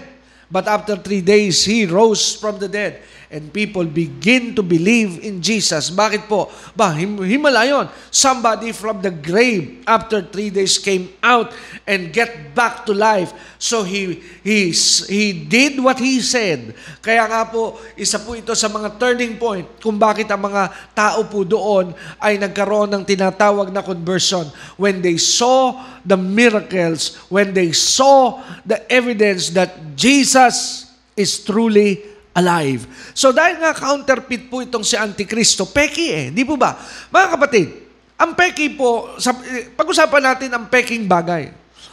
[0.53, 3.01] But after three days, He rose from the dead
[3.33, 5.89] and people begin to believe in Jesus.
[5.89, 6.53] Bakit po?
[6.77, 7.89] Ba, him- himala yun.
[8.13, 11.49] Somebody from the grave after three days came out
[11.89, 13.33] and get back to life.
[13.57, 14.77] So he, he,
[15.09, 16.77] he did what he said.
[17.01, 21.25] Kaya nga po, isa po ito sa mga turning point kung bakit ang mga tao
[21.25, 24.45] po doon ay nagkaroon ng tinatawag na conversion.
[24.77, 30.85] When they saw the miracles, when they saw the evidence that Jesus
[31.17, 32.89] is truly alive.
[33.13, 36.77] So dahil nga counterfeit po itong si Antikristo, peki eh, di po ba?
[37.13, 37.69] Mga kapatid,
[38.17, 41.53] ang peki po, eh, pag-usapan natin ang peking bagay.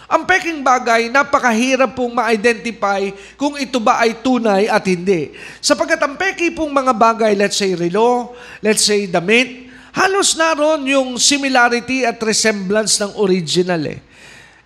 [0.10, 5.30] Ang peking bagay, napakahirap pong ma-identify kung ito ba ay tunay at hindi.
[5.62, 8.34] Sapagkat ang peki pong mga bagay, let's say relo,
[8.65, 14.02] let's say damit, halos naroon yung similarity at resemblance ng original eh.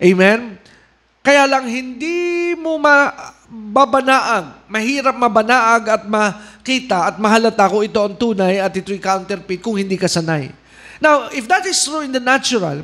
[0.00, 0.56] Amen?
[1.20, 3.12] Kaya lang hindi mo ma
[3.54, 9.78] babanaag, mahirap mabanaag at makita at mahalata kung ito ang tunay at ito'y counterfeit kung
[9.78, 10.50] hindi ka sanay.
[10.98, 12.82] Now, if that is true in the natural,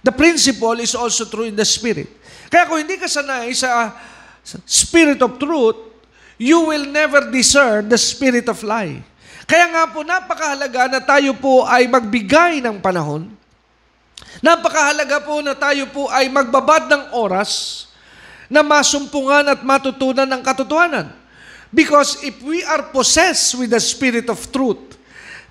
[0.00, 2.08] the principle is also true in the spirit.
[2.48, 3.92] Kaya kung hindi ka sanay sa,
[4.64, 5.76] spirit of truth,
[6.40, 9.04] you will never discern the spirit of lie.
[9.44, 13.28] Kaya nga po, napakahalaga na tayo po ay magbigay ng panahon.
[14.40, 17.84] Napakahalaga po na tayo po ay magbabad ng oras
[18.48, 21.12] na masumpungan at matutunan ng katotohanan.
[21.68, 24.96] Because if we are possessed with the spirit of truth,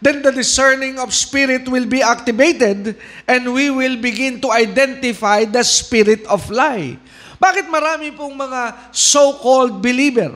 [0.01, 2.97] then the discerning of spirit will be activated
[3.29, 6.97] and we will begin to identify the spirit of lie.
[7.37, 10.33] Bakit marami pong mga so-called believer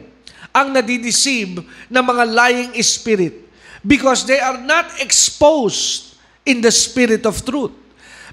[0.54, 3.50] ang nadideceive ng mga lying spirit?
[3.82, 6.14] Because they are not exposed
[6.46, 7.74] in the spirit of truth.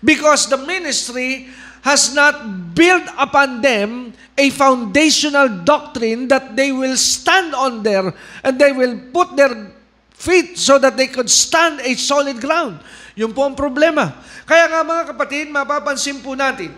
[0.04, 1.48] Because the ministry
[1.88, 2.36] has not
[2.76, 8.12] built upon them a foundational doctrine that they will stand on there
[8.44, 9.72] and they will put their
[10.12, 12.76] feet so that they could stand a solid ground.
[13.16, 14.12] Yun po ang problema.
[14.44, 16.76] Kaya nga mga kapatid, mapapansin po natin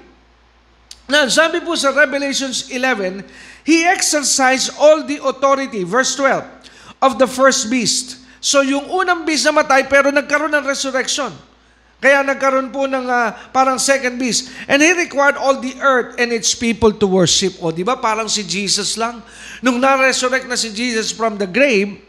[1.10, 3.26] na sabi po sa Revelations 11,
[3.66, 8.22] He exercised all the authority, verse 12, of the first beast.
[8.38, 11.34] So yung unang beast na matay pero nagkaroon ng resurrection.
[12.00, 14.48] Kaya nagkaroon po ng uh, parang second beast.
[14.64, 17.60] And He required all the earth and its people to worship.
[17.60, 18.00] O, di ba?
[18.00, 19.20] Parang si Jesus lang.
[19.60, 22.00] Nung na-resurrect na si Jesus from the grave,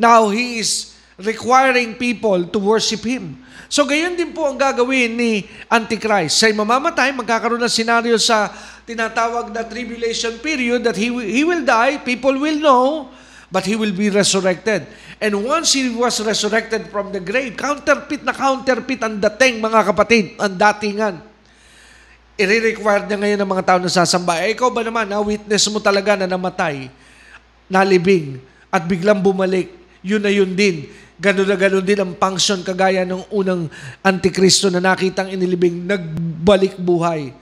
[0.00, 3.44] now He is requiring people to worship Him.
[3.66, 6.38] So, gayon din po ang gagawin ni Antichrist.
[6.38, 8.48] Siya'y mamamatay, magkakaroon ng senaryo sa
[8.86, 13.10] tinatawag na tribulation period that he, he will die, people will know,
[13.50, 14.86] but he will be resurrected.
[15.22, 20.34] And once he was resurrected from the grave, counterfeit na counterfeit ang dating, mga kapatid,
[20.36, 21.14] ang datingan.
[22.36, 24.44] I-require niya ngayon ng mga tao na sasamba.
[24.44, 26.92] Eh, ikaw ba naman, na-witness mo talaga na namatay,
[27.70, 28.36] nalibing,
[28.68, 29.72] at biglang bumalik,
[30.04, 30.84] yun na yun din.
[31.16, 33.72] Ganun na ganun din ang function kagaya ng unang
[34.04, 37.32] antikristo na nakitang inilibing, nagbalik buhay.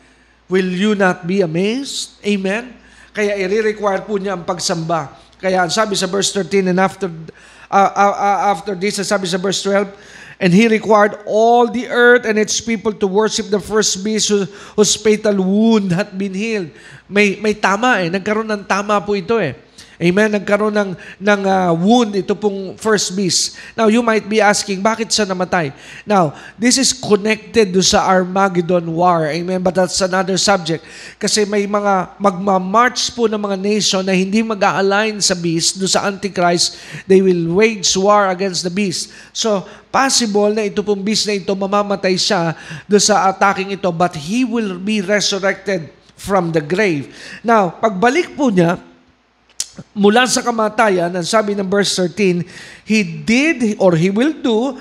[0.47, 2.23] Will you not be amazed?
[2.23, 2.71] Amen?
[3.11, 5.24] Kaya i-require po niya ang pagsamba.
[5.41, 7.11] Kaya sabi sa verse 13, and after
[7.71, 9.91] uh, uh, uh, after this, sabi sa verse 12,
[10.43, 14.35] And he required all the earth and its people to worship the first beast
[14.75, 16.75] whose fatal wound had been healed.
[17.09, 18.11] May, may tama eh.
[18.11, 19.55] Nagkaroon ng tama po ito eh.
[19.95, 20.35] Amen.
[20.35, 20.91] Nagkaroon ng,
[21.23, 23.55] ng uh, wound ito pong first beast.
[23.79, 25.71] Now, you might be asking, bakit siya namatay?
[26.03, 29.31] Now, this is connected do sa Armageddon War.
[29.31, 29.63] Amen.
[29.63, 30.83] But that's another subject.
[31.15, 36.11] Kasi may mga magmamarch po ng mga nation na hindi mag-align sa beast do sa
[36.11, 36.75] Antichrist.
[37.07, 39.15] They will wage war against the beast.
[39.31, 39.63] So,
[39.95, 42.59] possible na ito pong beast na ito, mamamatay siya
[42.91, 43.95] do sa attacking ito.
[43.95, 47.15] But he will be resurrected from the grave.
[47.47, 48.79] Now, pagbalik po niya,
[49.95, 52.43] mula sa kamatayan, ang sabi ng verse 13,
[52.87, 54.79] He did or He will do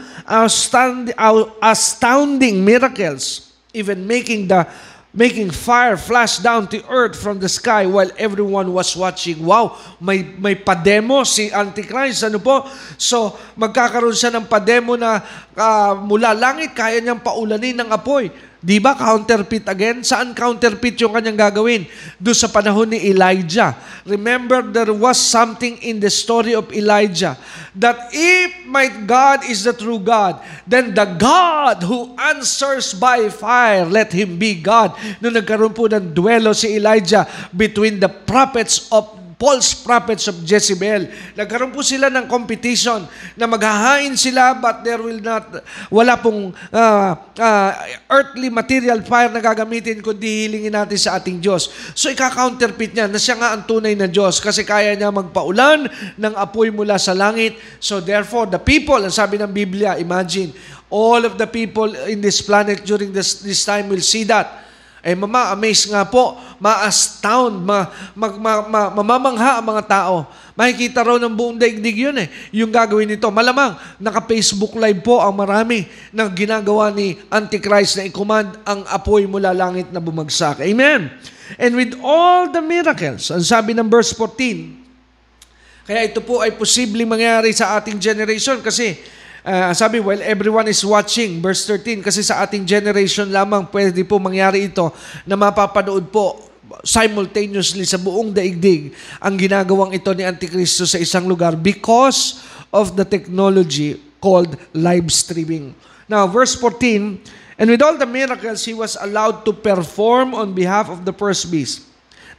[1.61, 4.65] astounding, miracles, even making the
[5.13, 9.45] making fire flash down to earth from the sky while everyone was watching.
[9.45, 12.25] Wow, may may pademo si Antichrist.
[12.25, 12.65] Ano po?
[12.97, 15.21] So, magkakaroon siya ng pademo na
[15.53, 18.33] uh, mula langit, kaya niyang paulanin ng apoy.
[18.63, 20.07] Di ba counterfeit again?
[20.07, 21.83] Saan counterfeit yung kanyang gagawin?
[22.15, 23.75] Doon sa panahon ni Elijah.
[24.07, 27.35] Remember, there was something in the story of Elijah
[27.75, 33.83] that if my God is the true God, then the God who answers by fire,
[33.83, 34.95] let him be God.
[35.19, 41.09] Noong nagkaroon po ng duelo si Elijah between the prophets of false prophets of Jezebel.
[41.37, 43.05] Nagkaroon po sila ng competition
[43.37, 47.71] na maghahain sila but there will not, wala pong uh, uh,
[48.09, 51.69] earthly material fire na gagamitin kundi hilingin natin sa ating Diyos.
[51.97, 56.33] So ika-counterfeit niya na siya nga ang tunay na Diyos kasi kaya niya magpaulan ng
[56.33, 57.57] apoy mula sa langit.
[57.77, 60.53] So therefore, the people, ang sabi ng Biblia, imagine,
[60.93, 64.61] all of the people in this planet during this, this time will see that
[65.03, 70.23] eh mama-amaze nga po, ma-astound, ma, mag, ma, ma, mamamangha ang mga tao.
[70.55, 73.27] Makikita raw ng buong daigdig yun eh, yung gagawin nito.
[73.27, 75.83] Malamang, naka-Facebook live po ang marami
[76.15, 80.63] na ginagawa ni Antichrist na i-command ang apoy mula langit na bumagsak.
[80.63, 81.11] Amen.
[81.59, 87.11] And with all the miracles, ang sabi ng verse 14, kaya ito po ay posibleng
[87.11, 88.95] mangyari sa ating generation kasi
[89.43, 91.43] Uh, sabi, well, everyone is watching.
[91.43, 94.87] Verse 13, kasi sa ating generation lamang pwede po mangyari ito
[95.27, 96.47] na mapapanood po
[96.87, 102.39] simultaneously sa buong daigdig ang ginagawang ito ni Antikristo sa isang lugar because
[102.71, 105.75] of the technology called live streaming.
[106.07, 110.87] Now, verse 14, And with all the miracles he was allowed to perform on behalf
[110.87, 111.83] of the first beast.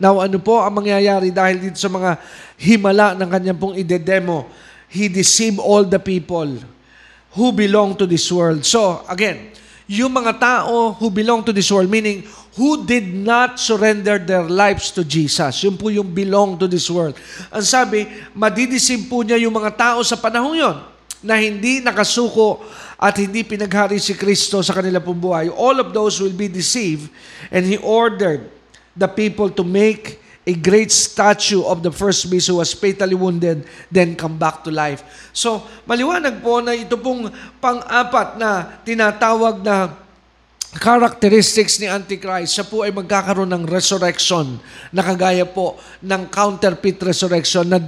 [0.00, 2.16] Now, ano po ang mangyayari dahil dito sa mga
[2.56, 4.48] himala ng kanyang pong idedemo?
[4.88, 6.73] He deceived all the people
[7.34, 8.62] who belong to this world.
[8.62, 9.52] So, again,
[9.90, 12.24] yung mga tao who belong to this world, meaning
[12.54, 15.60] who did not surrender their lives to Jesus.
[15.66, 17.18] Yun po yung belong to this world.
[17.50, 20.76] Ang sabi, madidisim po niya yung mga tao sa panahon yon
[21.24, 22.62] na hindi nakasuko
[22.94, 25.46] at hindi pinaghari si Kristo sa kanila pong buhay.
[25.50, 27.10] All of those will be deceived
[27.50, 28.46] and He ordered
[28.94, 33.64] the people to make a great statue of the first beast who was fatally wounded,
[33.88, 35.00] then come back to life.
[35.32, 37.32] So, maliwanag po na ito pong
[37.64, 40.04] pang-apat na tinatawag na
[40.74, 44.58] characteristics ni Antichrist, siya po ay magkakaroon ng resurrection
[44.90, 47.78] na kagaya po ng counterfeit resurrection na,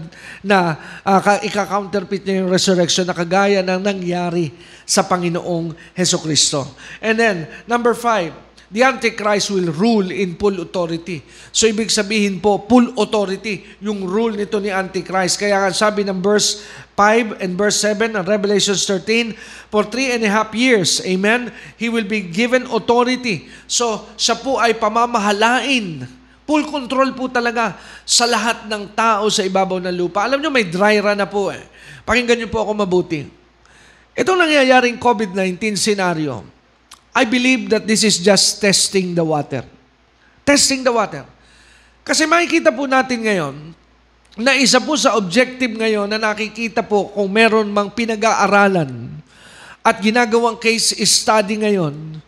[0.40, 0.58] na
[1.02, 4.54] uh, ika-counterfeit niya yung resurrection na kagaya ng nangyari
[4.86, 6.62] sa Panginoong Heso Kristo.
[7.02, 7.36] And then,
[7.66, 11.22] number five, the Antichrist will rule in full authority.
[11.54, 15.38] So ibig sabihin po, full authority yung rule nito ni Antichrist.
[15.38, 16.66] Kaya nga sabi ng verse
[16.98, 19.36] 5 and verse 7 ng Revelation 13,
[19.70, 23.46] For three and a half years, amen, he will be given authority.
[23.70, 26.08] So siya po ay pamamahalain.
[26.46, 27.74] Full control po talaga
[28.06, 30.22] sa lahat ng tao sa ibabaw ng lupa.
[30.22, 31.62] Alam nyo, may dry run na po eh.
[32.06, 33.26] Pakinggan nyo po ako mabuti.
[34.14, 36.55] Itong nangyayaring COVID-19 scenario,
[37.16, 39.64] I believe that this is just testing the water.
[40.44, 41.24] Testing the water.
[42.04, 43.54] Kasi makikita po natin ngayon
[44.36, 49.16] na isa po sa objective ngayon na nakikita po kung meron mang pinag-aaralan
[49.80, 52.20] at ginagawang case study ngayon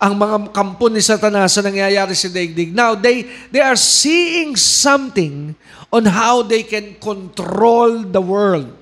[0.00, 2.72] ang mga kampo ni Satanas sa nangyayari sa daigdig.
[2.72, 5.52] Now, they, they are seeing something
[5.92, 8.72] on how they can control the world.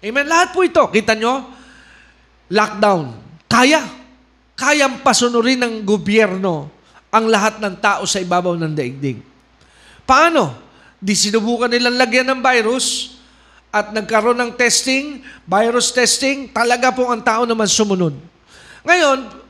[0.00, 0.24] Amen?
[0.24, 1.44] Lahat po ito, kita nyo?
[2.48, 3.12] Lockdown.
[3.50, 3.99] Kaya.
[4.60, 6.68] Kayang pasunurin ng gobyerno
[7.08, 9.24] ang lahat ng tao sa ibabaw ng daigdig.
[10.04, 10.52] Paano?
[11.00, 13.16] Di sinubukan nilang lagyan ng virus
[13.72, 18.12] at nagkaroon ng testing, virus testing, talaga po ang tao naman sumunod.
[18.84, 19.40] Ngayon,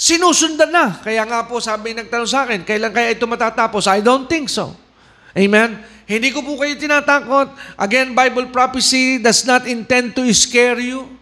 [0.00, 0.96] Sinusundan na.
[0.96, 3.84] Kaya nga po sabi nagtanong sa akin, kailan kaya ito matatapos?
[3.84, 4.72] I don't think so.
[5.36, 5.76] Amen?
[6.08, 7.52] Hindi ko po kayo tinatakot.
[7.76, 11.19] Again, Bible prophecy does not intend to scare you.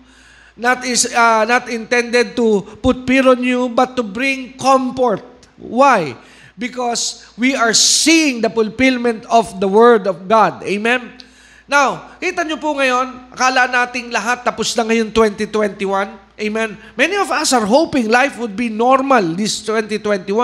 [0.59, 5.23] Not is uh, not intended to put fear on you, but to bring comfort.
[5.55, 6.19] Why?
[6.59, 10.67] Because we are seeing the fulfillment of the Word of God.
[10.67, 11.23] Amen?
[11.71, 16.17] Now, kita nyo po ngayon, akala nating lahat tapos na ngayon 2021.
[16.39, 16.75] Amen.
[16.99, 20.35] Many of us are hoping life would be normal this 2021.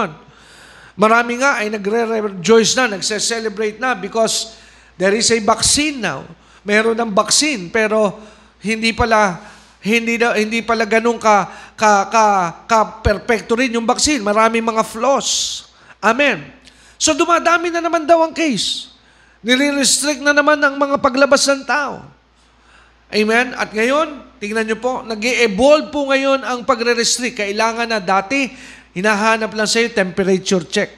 [0.95, 4.55] Marami nga ay nagre-rejoice na, nagse-celebrate na because
[4.95, 6.23] there is a vaccine now.
[6.63, 8.15] Meron ng vaccine pero
[8.63, 9.54] hindi pala
[9.85, 12.25] hindi na, hindi pala ganun ka ka ka,
[12.65, 14.25] ka perfecto rin yung vaccine.
[14.25, 15.63] Marami mga flaws.
[16.01, 16.41] Amen.
[16.97, 18.89] So dumadami na naman daw ang case.
[19.45, 22.01] Nire-restrict na naman ang mga paglabas ng tao.
[23.13, 23.53] Amen?
[23.55, 27.45] At ngayon, tingnan nyo po, nag evolve po ngayon ang pagre-restrict.
[27.45, 28.49] Kailangan na dati,
[28.97, 30.91] hinahanap lang sa'yo temperature check.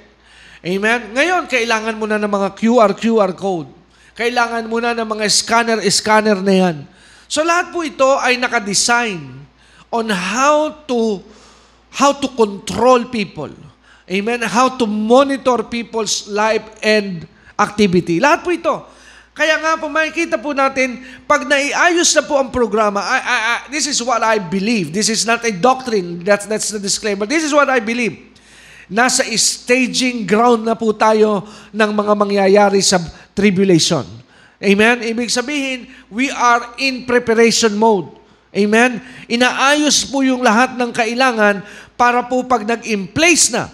[0.63, 1.11] Amen?
[1.11, 3.69] Ngayon, kailangan mo na ng mga QR, QR code.
[4.15, 6.77] Kailangan mo na ng mga scanner, scanner na yan.
[7.27, 9.23] So lahat po ito ay nakadesign
[9.91, 11.23] on how to
[11.91, 13.51] how to control people.
[14.07, 14.47] Amen?
[14.47, 17.27] How to monitor people's life and
[17.59, 18.23] activity.
[18.23, 18.75] Lahat po ito.
[19.37, 23.57] Kaya nga po, makikita po natin, pag naiayos na po ang programa, I, I, I,
[23.69, 24.97] this is what I believe.
[24.97, 26.25] This is not a doctrine.
[26.25, 27.29] That's, that's the disclaimer.
[27.29, 28.33] This is what I believe.
[28.89, 32.97] Nasa staging ground na po tayo ng mga mangyayari sa
[33.37, 34.09] tribulation.
[34.57, 35.05] Amen?
[35.05, 38.09] Ibig sabihin, we are in preparation mode.
[38.57, 39.05] Amen?
[39.29, 41.61] Inaayos po yung lahat ng kailangan
[41.97, 43.69] para po pag nag-in place na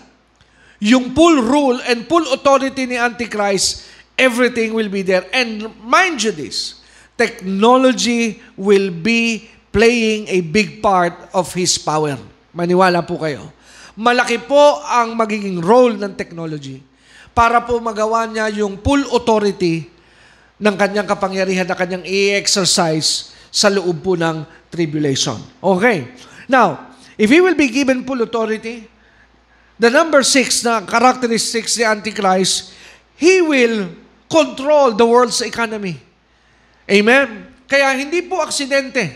[0.83, 3.87] yung full rule and full authority ni Antichrist,
[4.19, 5.23] everything will be there.
[5.31, 6.83] And mind you this,
[7.15, 12.19] technology will be playing a big part of His power.
[12.51, 13.55] Maniwala po kayo.
[13.95, 16.83] Malaki po ang magiging role ng technology
[17.31, 19.92] para po magawa niya yung full authority
[20.61, 25.37] ng kanyang kapangyarihan na kanyang i-exercise sa loob po ng tribulation.
[25.61, 26.09] Okay.
[26.49, 28.89] Now, if he will be given full authority,
[29.77, 32.73] the number six na characteristics ni Antichrist,
[33.21, 33.93] he will
[34.27, 36.01] control the world's economy.
[36.89, 37.53] Amen?
[37.69, 39.13] Kaya hindi po aksidente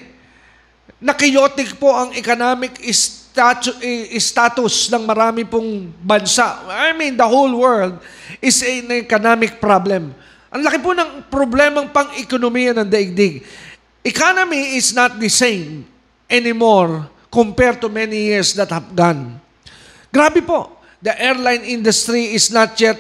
[1.01, 2.80] na chaotic po ang economic
[4.16, 6.64] status ng marami pong bansa.
[6.72, 8.01] I mean, the whole world
[8.41, 10.16] is an economic problem.
[10.57, 13.44] Ang laki po ng problemang pang-ekonomiya ng daigdig.
[14.00, 15.84] Economy is not the same
[16.24, 19.36] anymore compared to many years that have gone.
[20.09, 20.80] Grabe po.
[21.04, 22.96] The airline industry is not yet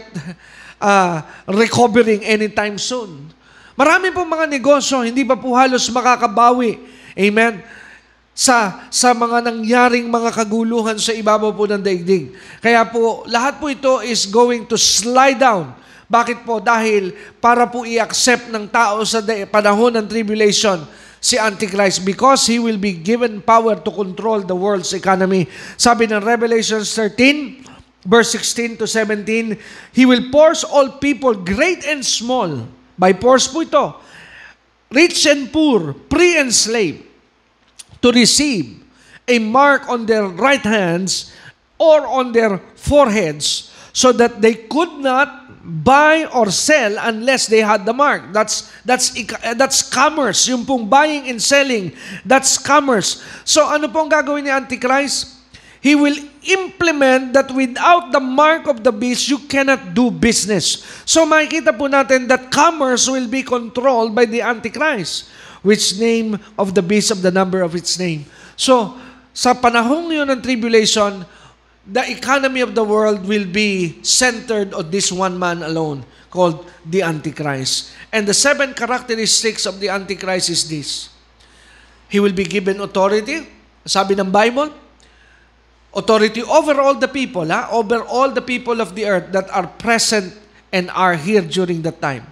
[0.76, 3.32] uh, recovering anytime soon.
[3.72, 6.76] Marami pong mga negosyo, hindi pa po halos makakabawi.
[7.16, 7.64] Amen?
[8.36, 12.36] Sa, sa mga nangyaring mga kaguluhan sa ibabaw po ng daigdig.
[12.60, 15.72] Kaya po, lahat po ito is going to slide down.
[16.06, 16.62] Bakit po?
[16.62, 17.10] Dahil
[17.42, 20.86] para po i-accept ng tao sa panahon ng tribulation,
[21.26, 25.50] si Antichrist because he will be given power to control the world's economy.
[25.74, 29.58] Sabi ng Revelation 13, verse 16 to 17,
[29.90, 33.98] He will force all people, great and small, by force po ito,
[34.94, 37.02] rich and poor, free and slave,
[37.98, 38.86] to receive
[39.26, 41.34] a mark on their right hands
[41.74, 47.82] or on their foreheads so that they could not buy or sell unless they had
[47.82, 48.30] the mark.
[48.30, 49.10] That's that's
[49.58, 50.46] that's commerce.
[50.46, 51.90] Yung pong buying and selling,
[52.22, 53.18] that's commerce.
[53.42, 55.34] So ano pong gagawin ni Antichrist?
[55.82, 60.82] He will implement that without the mark of the beast, you cannot do business.
[61.06, 65.30] So makikita po natin that commerce will be controlled by the Antichrist,
[65.62, 68.26] which name of the beast of the number of its name.
[68.56, 68.96] So,
[69.36, 71.22] sa panahong yun ng tribulation,
[71.86, 77.02] the economy of the world will be centered on this one man alone, called the
[77.02, 77.94] Antichrist.
[78.12, 81.08] And the seven characteristics of the Antichrist is this.
[82.08, 83.46] He will be given authority.
[83.86, 84.74] Sabi ng Bible,
[85.96, 87.72] Authority over all the people, ha?
[87.72, 90.28] over all the people of the earth that are present
[90.70, 92.28] and are here during that time.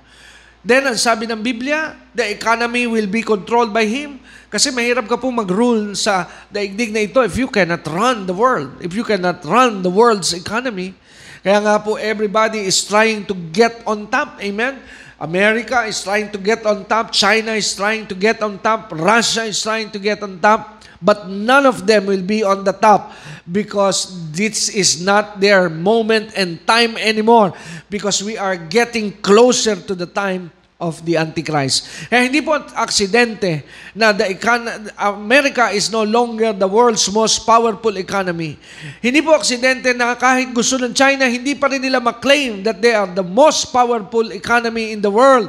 [0.64, 4.16] Then, ang sabi ng Biblia, the economy will be controlled by Him.
[4.48, 8.72] Kasi mahirap ka po mag-rule sa daigdig na ito if you cannot run the world,
[8.80, 10.96] if you cannot run the world's economy.
[11.44, 14.40] Kaya nga po, everybody is trying to get on top.
[14.40, 14.80] Amen?
[15.20, 17.12] America is trying to get on top.
[17.12, 18.88] China is trying to get on top.
[18.96, 20.80] Russia is trying to get on top.
[21.04, 23.12] But none of them will be on the top
[23.44, 27.52] because this is not their moment and time anymore
[27.90, 31.86] because we are getting closer to the time of the Antichrist.
[32.10, 33.62] Kaya hindi po aksidente
[33.94, 38.58] na the econ- America is no longer the world's most powerful economy.
[38.98, 42.92] Hindi po aksidente na kahit gusto ng China, hindi pa rin nila maklaim that they
[42.92, 45.48] are the most powerful economy in the world.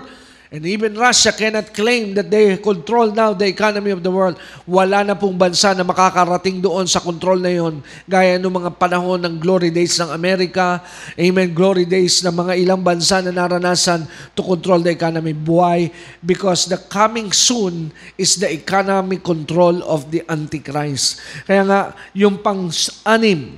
[0.54, 4.38] And even Russia cannot claim that they control now the economy of the world.
[4.70, 7.82] Wala na pong bansa na makakarating doon sa control na yon.
[8.06, 10.86] Gaya ng mga panahon ng glory days ng Amerika.
[11.18, 11.50] Amen.
[11.50, 14.06] Glory days ng mga ilang bansa na naranasan
[14.38, 15.34] to control the economy.
[15.34, 15.90] Why?
[16.22, 21.26] Because the coming soon is the economic control of the Antichrist.
[21.50, 21.82] Kaya nga,
[22.14, 23.50] yung pang-anim,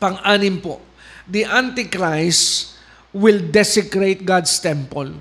[0.00, 0.80] pang-anim po,
[1.28, 2.72] the Antichrist
[3.12, 5.12] will desecrate God's temple.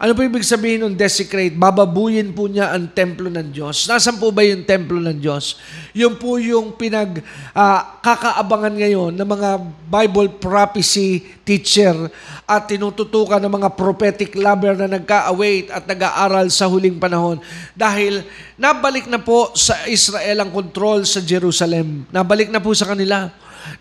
[0.00, 1.52] Ano po ibig sabihin ng desecrate?
[1.52, 3.84] Bababuyin po niya ang templo ng Diyos.
[3.84, 5.60] Nasaan po ba yung templo ng Diyos?
[5.92, 7.20] Yun po yung pinag
[7.52, 9.50] uh, kakaabangan ngayon ng mga
[9.92, 11.92] Bible prophecy teacher
[12.48, 17.36] at tinututukan ng mga prophetic lover na nagka-await at nag-aaral sa huling panahon.
[17.76, 18.24] Dahil
[18.56, 22.08] nabalik na po sa Israel ang control sa Jerusalem.
[22.08, 23.28] Nabalik na po sa kanila.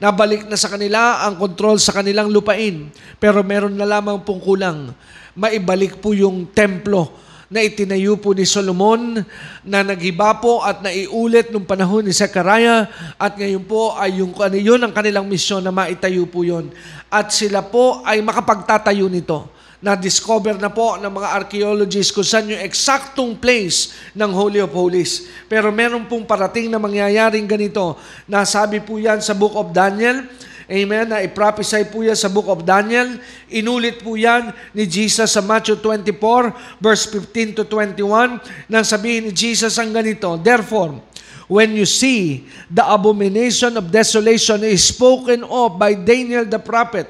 [0.04, 2.92] Nabalik na sa kanila ang control sa kanilang lupain.
[3.24, 4.92] Pero meron na lamang pong kulang
[5.40, 7.08] maibalik po yung templo
[7.50, 9.26] na itinayo po ni Solomon
[9.66, 12.86] na naghiba po at naiulit nung panahon ni Zechariah
[13.18, 16.70] at ngayon po ay yung, ano, yun ang kanilang misyon na maitayo po yun.
[17.10, 19.50] At sila po ay makapagtatayo nito.
[19.80, 25.26] Na-discover na po ng mga archaeologists kung saan yung eksaktong place ng Holy of Holies.
[25.48, 27.98] Pero meron pong parating na mangyayaring ganito.
[28.30, 30.28] Nasabi po yan sa Book of Daniel
[30.70, 31.10] Amen.
[31.10, 33.18] Na iprophesy po yan sa book of Daniel.
[33.50, 38.38] Inulit po yan ni Jesus sa Matthew 24, verse 15 to 21,
[38.70, 41.02] nang sabihin ni Jesus ang ganito, Therefore,
[41.50, 47.10] when you see the abomination of desolation is spoken of by Daniel the prophet,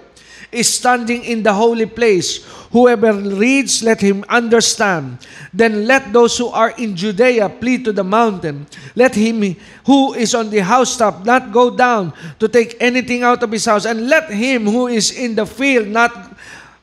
[0.51, 2.43] is standing in the holy place.
[2.71, 5.19] Whoever reads, let him understand.
[5.53, 8.67] Then let those who are in Judea flee to the mountain.
[8.95, 13.51] Let him who is on the housetop not go down to take anything out of
[13.51, 13.85] his house.
[13.85, 16.37] And let him who is in the field not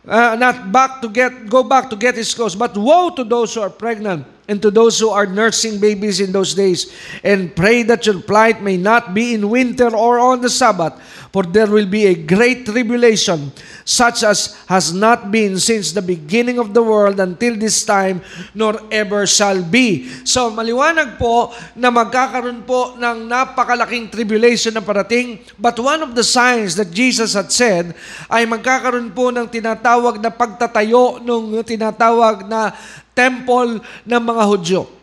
[0.06, 2.54] uh, not back to get go back to get his clothes.
[2.54, 6.30] But woe to those who are pregnant and to those who are nursing babies in
[6.30, 6.94] those days,
[7.24, 10.94] and pray that your plight may not be in winter or on the Sabbath,
[11.36, 13.52] for there will be a great tribulation,
[13.84, 18.24] such as has not been since the beginning of the world until this time,
[18.56, 20.08] nor ever shall be.
[20.24, 26.24] So, maliwanag po na magkakaroon po ng napakalaking tribulation na parating, but one of the
[26.24, 27.92] signs that Jesus had said
[28.32, 32.72] ay magkakaroon po ng tinatawag na pagtatayo ng tinatawag na
[33.12, 34.95] temple ng mga Hudyo.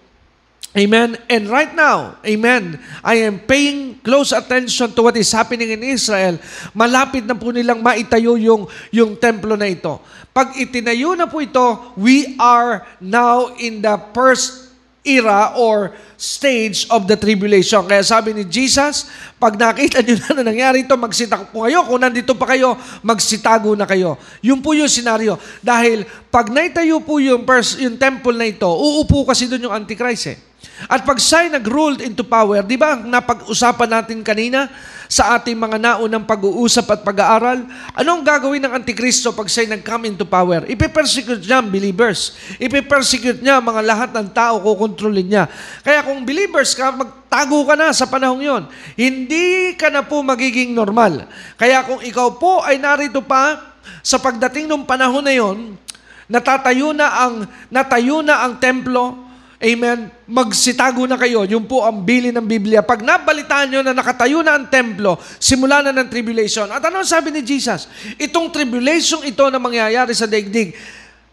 [0.73, 1.13] Amen.
[1.29, 6.41] And right now, amen, I am paying close attention to what is happening in Israel.
[6.73, 10.01] Malapit na po nilang maitayo yung, yung templo na ito.
[10.33, 14.73] Pag itinayo na po ito, we are now in the first
[15.05, 17.85] era or stage of the tribulation.
[17.85, 21.85] Kaya sabi ni Jesus, pag nakita nyo na na nangyari ito, magsitago po kayo.
[21.85, 22.73] Kung nandito pa kayo,
[23.05, 24.17] magsitago na kayo.
[24.41, 25.37] Yun po yung senaryo.
[25.61, 26.01] Dahil
[26.33, 30.52] pag naitayo po yung, pers- yung temple na ito, uupo kasi doon yung Antichrist eh.
[30.89, 34.67] At pag siya nag-ruled into power, di ba napag-usapan natin kanina
[35.05, 37.61] sa ating mga naunang pag-uusap at pag-aaral,
[37.93, 40.65] anong gagawin ng Antikristo pag siya nag-come into power?
[40.65, 42.33] Ipe-persecute niya ang believers.
[42.57, 45.45] Ipe-persecute niya mga lahat ng tao, kukontrolin niya.
[45.85, 48.63] Kaya kung believers ka, magtago ka na sa panahong yon.
[48.97, 51.29] Hindi ka na po magiging normal.
[51.61, 53.71] Kaya kung ikaw po ay narito pa
[54.01, 55.77] sa pagdating ng panahon na yon,
[56.25, 59.32] natatayo na ang natayo na ang templo,
[59.63, 60.11] Amen.
[60.27, 61.47] Magsitago na kayo.
[61.47, 62.83] Yung po ang bili ng Biblia.
[62.83, 66.67] Pag nabalitaan nyo na nakatayo na ang templo, simula na ng tribulation.
[66.67, 67.87] At ano sabi ni Jesus?
[68.19, 70.75] Itong tribulation ito na mangyayari sa daigdig,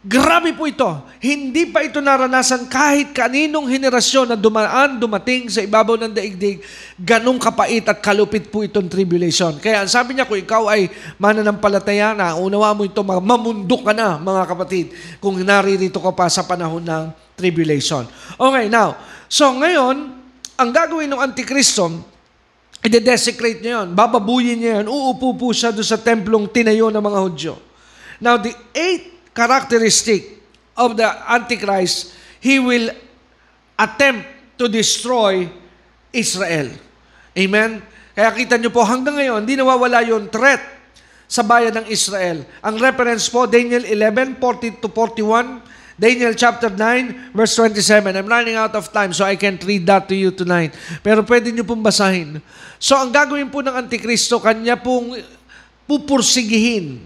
[0.07, 0.87] grabe po ito.
[1.19, 6.63] Hindi pa ito naranasan kahit kaninong henerasyon na dumaan, dumating sa ibabaw ng daigdig,
[7.03, 9.59] ganong kapait at kalupit po itong tribulation.
[9.59, 10.87] Kaya sabi niya, kung ikaw ay
[11.19, 16.47] mananampalataya na, unawa mo ito, mamundok ka na, mga kapatid, kung naririto ka pa sa
[16.47, 18.05] panahon ng tribulation.
[18.37, 20.13] Okay, now, so ngayon,
[20.61, 22.11] ang gagawin ng Antikristo
[22.81, 27.19] i-desecrate niya yun, bababuyin niya yun, uupo po siya doon sa templong tinayo ng mga
[27.21, 27.55] Hudyo.
[28.21, 30.41] Now, the eighth characteristic
[30.77, 32.89] of the Antichrist, he will
[33.77, 34.25] attempt
[34.57, 35.45] to destroy
[36.09, 36.73] Israel.
[37.37, 37.85] Amen?
[38.17, 40.61] Kaya kita niyo po, hanggang ngayon, hindi nawawala yung threat
[41.29, 42.43] sa bayan ng Israel.
[42.65, 45.61] Ang reference po, Daniel 11, 40 to 41,
[46.01, 48.17] Daniel chapter 9, verse 27.
[48.17, 50.73] I'm running out of time so I can't read that to you tonight.
[51.05, 52.41] Pero pwede niyo pong basahin.
[52.81, 55.21] So ang gagawin po ng Antikristo, kanya pong
[55.85, 57.05] pupursigihin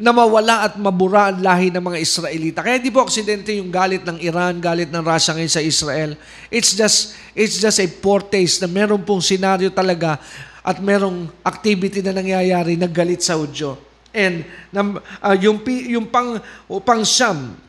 [0.00, 2.58] na mawala at mabura ang lahi ng mga Israelita.
[2.64, 6.16] Kaya hindi po aksidente yung galit ng Iran, galit ng Russia ngayon sa Israel.
[6.48, 10.16] It's just, it's just a foretaste na meron pong senaryo talaga
[10.64, 13.76] at merong activity na nangyayari na galit sa Udyo.
[14.08, 16.40] And uh, yung, yung pang,
[16.80, 17.60] pang siyam,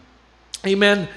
[0.63, 1.11] Amen.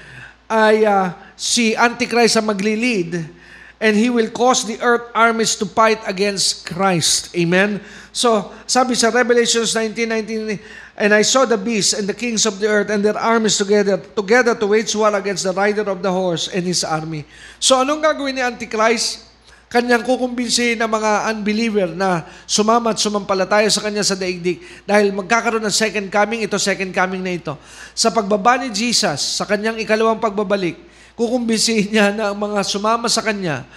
[0.51, 3.31] Ay uh, si Antichrist ang maglilid
[3.79, 7.31] and he will cause the earth armies to fight against Christ.
[7.31, 7.79] Amen.
[8.11, 10.59] So, sabi sa Revelations 19:19,
[10.99, 13.95] and I saw the beast and the kings of the earth and their armies together
[14.17, 17.23] together to wage war against the rider of the horse and his army.
[17.61, 19.31] So, anong gagawin ni Antichrist?
[19.67, 24.63] Kanyang kukumbinsihin ng mga unbeliever na sumama at sumampalataya sa kanya sa daigdig.
[24.87, 27.53] Dahil magkakaroon ng second coming, ito second coming na ito.
[27.91, 30.79] Sa pagbaba ni Jesus, sa kanyang ikalawang pagbabalik,
[31.19, 33.67] kukumbinsihin niya na ang mga sumama sa kanya,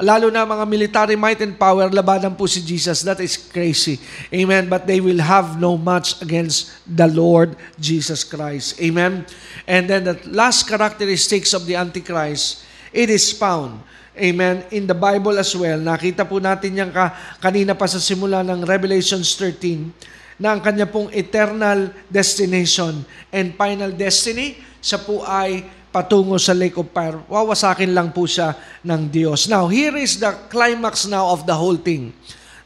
[0.00, 3.04] lalo na mga military might and power, labanan po si Jesus.
[3.04, 4.00] That is crazy.
[4.32, 4.72] Amen.
[4.72, 8.80] But they will have no match against the Lord Jesus Christ.
[8.80, 9.28] Amen.
[9.68, 12.64] And then the last characteristics of the Antichrist,
[12.96, 13.84] it is found
[14.14, 14.62] Amen.
[14.70, 17.10] In the Bible as well, nakita po natin yan ka,
[17.42, 23.02] kanina pa sa simula ng Revelations 13, na ang kanya pong eternal destination
[23.34, 27.18] and final destiny, siya po ay patungo sa lake of fire.
[27.26, 28.54] Wawasakin lang po siya
[28.86, 29.50] ng Diyos.
[29.50, 32.14] Now, here is the climax now of the whole thing.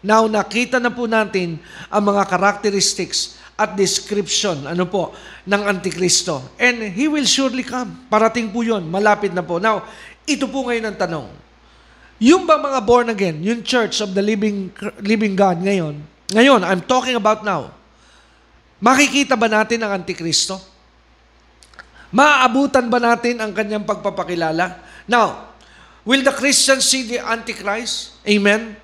[0.05, 5.17] Now, nakita na po natin ang mga characteristics at description, ano po,
[5.49, 6.55] ng Antikristo.
[6.61, 8.07] And He will surely come.
[8.07, 8.87] Parating po yun.
[8.87, 9.59] Malapit na po.
[9.59, 9.83] Now,
[10.29, 11.29] ito po ngayon ang tanong.
[12.19, 14.69] Yung ba mga born again, yung church of the living,
[15.01, 16.03] living God ngayon,
[16.35, 17.73] ngayon, I'm talking about now,
[18.83, 20.61] makikita ba natin ang Antikristo?
[22.13, 24.81] Maaabutan ba natin ang kanyang pagpapakilala?
[25.09, 25.55] Now,
[26.05, 28.19] will the Christians see the Antichrist?
[28.25, 28.77] Amen?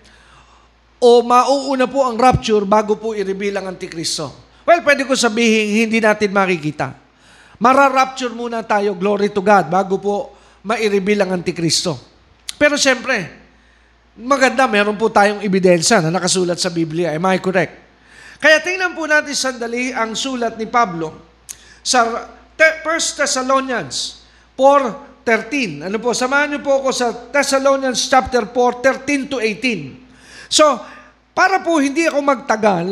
[1.01, 4.30] O mauuna po ang rapture bago po i-reveal ang Antikristo?
[4.64, 6.97] Well, pwede ko sabihin, hindi natin makikita.
[7.61, 10.34] Mara-rapture muna tayo, glory to God, bago po
[10.64, 12.00] ma-reveal ang Antikristo.
[12.56, 13.28] Pero siyempre,
[14.16, 17.12] maganda, meron po tayong ebidensya na nakasulat sa Biblia.
[17.12, 17.84] Am I correct?
[18.40, 21.12] Kaya tingnan po natin sandali ang sulat ni Pablo
[21.84, 24.24] sa 1 Thessalonians
[24.56, 25.88] 4.13.
[25.88, 30.48] Ano po, samahan niyo po ako sa Thessalonians chapter 4, 13 to 18.
[30.48, 30.80] So,
[31.34, 32.84] para po hindi ako magtagal,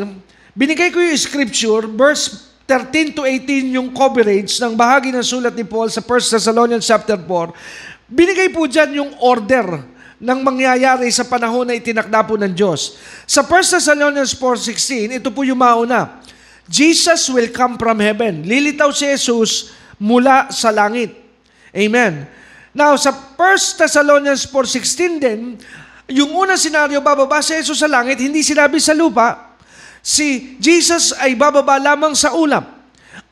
[0.53, 5.67] binigay ko yung scripture, verse 13 to 18 yung coverage ng bahagi ng sulat ni
[5.67, 6.07] Paul sa 1
[6.39, 8.07] Thessalonians chapter 4.
[8.07, 9.83] Binigay po dyan yung order
[10.23, 12.95] ng mangyayari sa panahon na itinakda po ng Diyos.
[13.27, 16.23] Sa 1 Thessalonians 4.16, ito po yung mauna.
[16.63, 18.47] Jesus will come from heaven.
[18.47, 21.11] Lilitaw si Jesus mula sa langit.
[21.75, 22.23] Amen.
[22.71, 25.39] Now, sa 1 Thessalonians 4.16 din,
[26.07, 29.52] yung unang senaryo, bababa si Jesus sa langit, hindi sinabi sa lupa,
[30.03, 32.83] si Jesus ay bababa lamang sa ulap.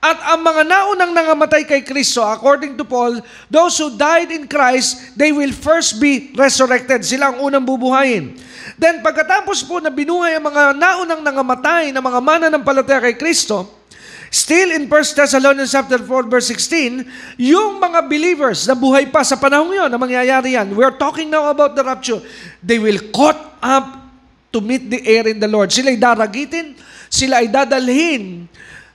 [0.02, 3.22] At ang mga naunang nangamatay kay Kristo, according to Paul,
[3.54, 7.06] those who died in Christ, they will first be resurrected.
[7.06, 8.34] Sila ang unang bubuhayin.
[8.82, 13.86] Then pagkatapos po na binuhay ang mga naunang nangamatay na mga mananampalataya kay Kristo,
[14.34, 19.38] still in 1 Thessalonians chapter 4 verse 16, yung mga believers na buhay pa sa
[19.38, 22.18] panahon yon na mangyayari yan, we're talking now about the rapture,
[22.66, 24.01] they will caught up
[24.52, 25.72] to meet the air in the Lord.
[25.72, 26.76] Sila ay daragitin,
[27.08, 28.52] sila ay dadalhin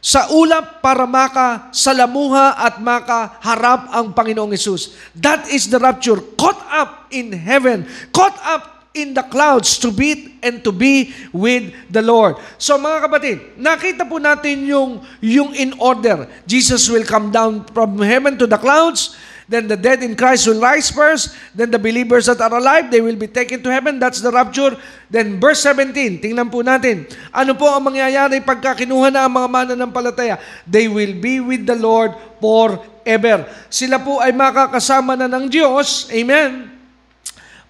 [0.06, 4.94] sa ulap para makasalamuha at makaharap ang Panginoong Yesus.
[5.18, 6.22] That is the rapture.
[6.38, 7.88] Caught up in heaven.
[8.14, 8.62] Caught up
[8.96, 12.40] in the clouds to be and to be with the Lord.
[12.56, 16.24] So mga kapatid, nakita po natin yung, yung in order.
[16.48, 19.18] Jesus will come down from heaven to the clouds.
[19.46, 21.30] Then the dead in Christ will rise first.
[21.54, 24.02] Then the believers that are alive, they will be taken to heaven.
[24.02, 24.74] That's the rapture.
[25.06, 27.06] Then verse 17, tingnan po natin.
[27.30, 30.42] Ano po ang mangyayari pagka kinuha na ang mga mananampalataya?
[30.66, 33.46] They will be with the Lord forever.
[33.70, 36.10] Sila po ay makakasama na ng Diyos.
[36.10, 36.66] Amen.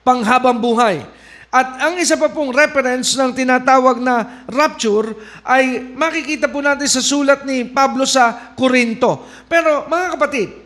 [0.01, 1.05] Panghabang buhay.
[1.53, 5.12] At ang isa pa pong reference ng tinatawag na rapture
[5.45, 9.29] ay makikita po natin sa sulat ni Pablo sa Korinto.
[9.45, 10.66] Pero mga kapatid,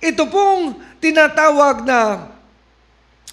[0.00, 2.00] ito pong tinatawag na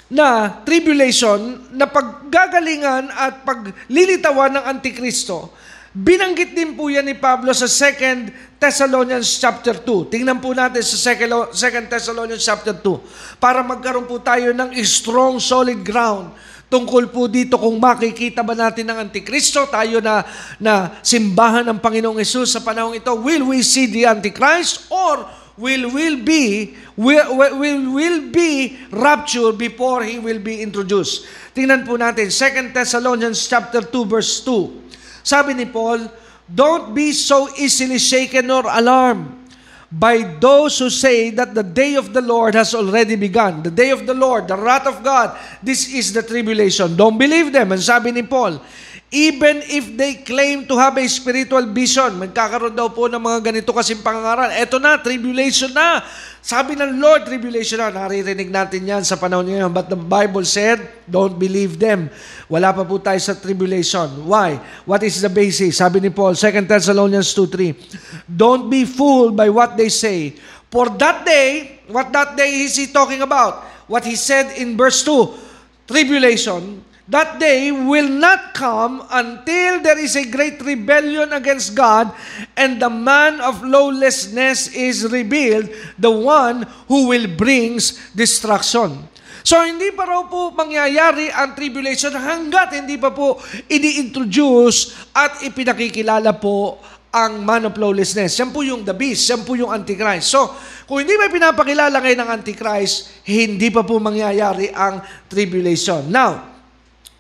[0.08, 5.52] na tribulation na paggagalingan at paglilitawan ng Antikristo,
[5.92, 10.08] binanggit din po yan ni Pablo sa 2 Thessalonians chapter 2.
[10.08, 15.84] Tingnan po natin sa 2 Thessalonians chapter 2 para magkaroon po tayo ng strong, solid
[15.84, 16.32] ground
[16.68, 20.28] tungkol po dito kung makikita ba natin ng Antikristo, tayo na,
[20.60, 25.90] na simbahan ng Panginoong Yesus sa panahong ito, will we see the Antichrist or will
[25.90, 31.26] will be will, will will be raptured before he will be introduced.
[31.58, 35.26] Tingnan po natin 2 Thessalonians chapter 2 verse 2.
[35.26, 36.08] Sabi ni Paul,
[36.48, 39.50] don't be so easily shaken or alarmed
[39.92, 43.64] by those who say that the day of the Lord has already begun.
[43.64, 46.96] The day of the Lord, the wrath of God, this is the tribulation.
[46.96, 47.72] Don't believe them.
[47.72, 48.62] And sabi ni Paul,
[49.08, 53.72] Even if they claim to have a spiritual vision, magkakaroon daw po ng mga ganito
[53.72, 54.52] kasing pangangaral.
[54.52, 56.04] Eto na, tribulation na.
[56.44, 57.88] Sabi ng Lord, tribulation na.
[57.88, 59.72] Naririnig natin yan sa panahon ngayon.
[59.72, 62.12] But the Bible said, don't believe them.
[62.52, 64.28] Wala pa po tayo sa tribulation.
[64.28, 64.60] Why?
[64.84, 65.80] What is the basis?
[65.80, 70.36] Sabi ni Paul, 2 Thessalonians 2.3 Don't be fooled by what they say.
[70.68, 73.64] For that day, what that day is he talking about?
[73.88, 80.20] What he said in verse 2, tribulation, That day will not come until there is
[80.20, 82.12] a great rebellion against God
[82.60, 89.08] and the man of lawlessness is revealed, the one who will brings destruction.
[89.48, 93.40] So hindi pa raw po mangyayari ang tribulation hanggat hindi pa po
[93.72, 98.36] ini-introduce at ipinakikilala po ang man of lawlessness.
[98.36, 100.28] Yan po yung the beast, yan po yung Antichrist.
[100.28, 100.52] So,
[100.84, 105.00] kung hindi may pinapakilala ngayon ng Antichrist, hindi pa po mangyayari ang
[105.32, 106.12] tribulation.
[106.12, 106.57] Now,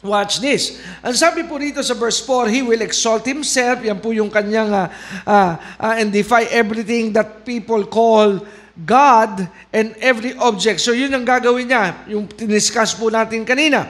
[0.05, 0.77] Watch this.
[1.01, 3.81] Ang sabi po dito sa verse 4, He will exalt Himself.
[3.81, 4.87] Yan po yung kanyang uh,
[5.25, 8.37] uh, uh, and defy everything that people call
[8.77, 9.41] God
[9.73, 10.85] and every object.
[10.85, 13.89] So yun ang gagawin niya, yung tiniscuss po natin kanina.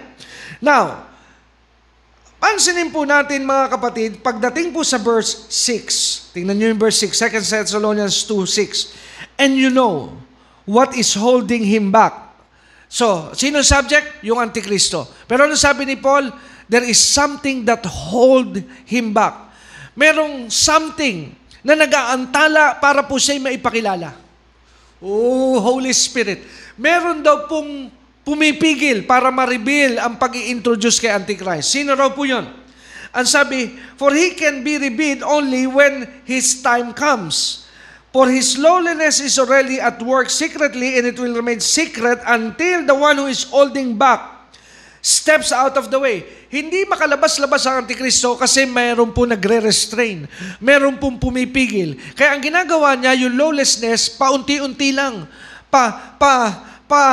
[0.64, 1.12] Now,
[2.39, 7.20] pansinin po natin mga kapatid, pagdating po sa verse 6, tingnan nyo yung verse 6,
[7.20, 10.16] 2 Thessalonians 2, 6, And you know
[10.64, 12.26] what is holding him back
[12.88, 14.24] So, sino subject?
[14.24, 15.04] Yung Antikristo.
[15.28, 16.32] Pero ano sabi ni Paul?
[16.68, 19.52] There is something that hold him back.
[19.96, 21.32] Merong something
[21.64, 24.16] na nag-aantala para po siya maipakilala.
[25.04, 26.44] Oh, Holy Spirit.
[26.80, 27.92] Meron daw pong
[28.24, 31.72] pumipigil para ma-reveal ang pag introduce kay Antichrist.
[31.72, 32.44] Sino raw po yun?
[33.16, 37.66] Ang sabi, for he can be revealed only when his time comes.
[38.16, 42.95] For his lowliness is already at work secretly, and it will remain secret until the
[42.95, 44.38] one who is holding back
[45.08, 46.28] steps out of the way.
[46.51, 50.28] Hindi makalabas-labas ang Antikristo kasi mayroon po nagre-restrain.
[50.60, 51.95] Mayroon pong pumipigil.
[52.16, 55.28] Kaya ang ginagawa niya, yung lawlessness, paunti-unti lang.
[55.72, 56.36] Pa, pa,
[56.88, 57.03] pa,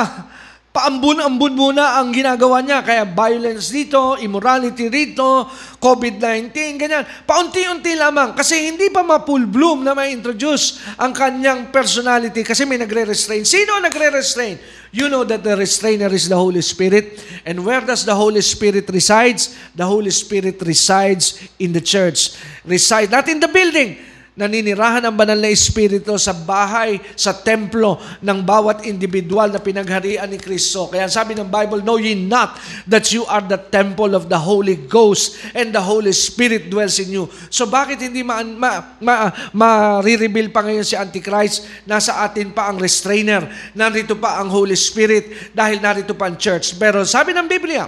[0.75, 2.83] paambun-ambun muna ang ginagawa niya.
[2.83, 5.47] Kaya violence dito, immorality rito,
[5.79, 7.07] COVID-19, ganyan.
[7.23, 8.35] Paunti-unti lamang.
[8.35, 13.47] Kasi hindi pa ma-full bloom na ma-introduce ang kanyang personality kasi may nagre-restrain.
[13.47, 14.59] Sino nagre-restrain?
[14.91, 17.23] You know that the restrainer is the Holy Spirit.
[17.47, 19.55] And where does the Holy Spirit resides?
[19.71, 22.35] The Holy Spirit resides in the church.
[22.67, 28.43] Reside, not in the building naninirahan ang banal na Espiritu sa bahay, sa templo ng
[28.43, 30.91] bawat individual na pinagharian ni Kristo.
[30.91, 34.75] Kaya sabi ng Bible, Know ye not that you are the temple of the Holy
[34.75, 37.31] Ghost and the Holy Spirit dwells in you.
[37.47, 39.15] So bakit hindi ma, ma, ma,
[39.55, 41.87] ma-reveal pa ngayon si Antichrist?
[41.87, 43.47] Nasa atin pa ang restrainer.
[43.71, 46.75] Narito pa ang Holy Spirit dahil narito pa ang church.
[46.75, 47.87] Pero sabi ng Biblia,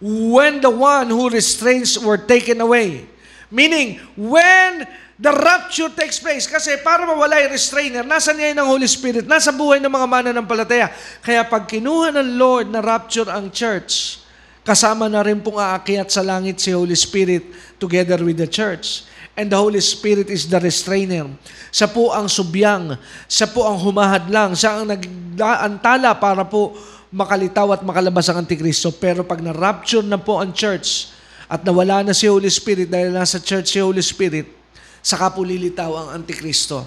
[0.00, 3.04] when the one who restrains were taken away,
[3.52, 4.88] meaning when
[5.22, 6.50] the rapture takes place.
[6.50, 10.90] Kasi para mawala yung restrainer, nasa niya ng Holy Spirit, nasa buhay ng mga mananampalataya.
[11.22, 14.18] Kaya pag kinuha ng Lord na rapture ang church,
[14.66, 17.46] kasama na rin pong aakyat sa langit si Holy Spirit
[17.78, 19.06] together with the church.
[19.32, 21.24] And the Holy Spirit is the restrainer.
[21.72, 23.00] Siya po ang subyang.
[23.24, 24.52] Siya po ang humahadlang.
[24.52, 26.76] Siya ang nagantala para po
[27.08, 28.92] makalitaw at makalabas ang Antikristo.
[28.92, 31.08] Pero pag na-rapture na po ang church
[31.48, 34.61] at nawala na si Holy Spirit dahil nasa church si Holy Spirit,
[35.02, 36.86] saka po lilitaw ang Antikristo.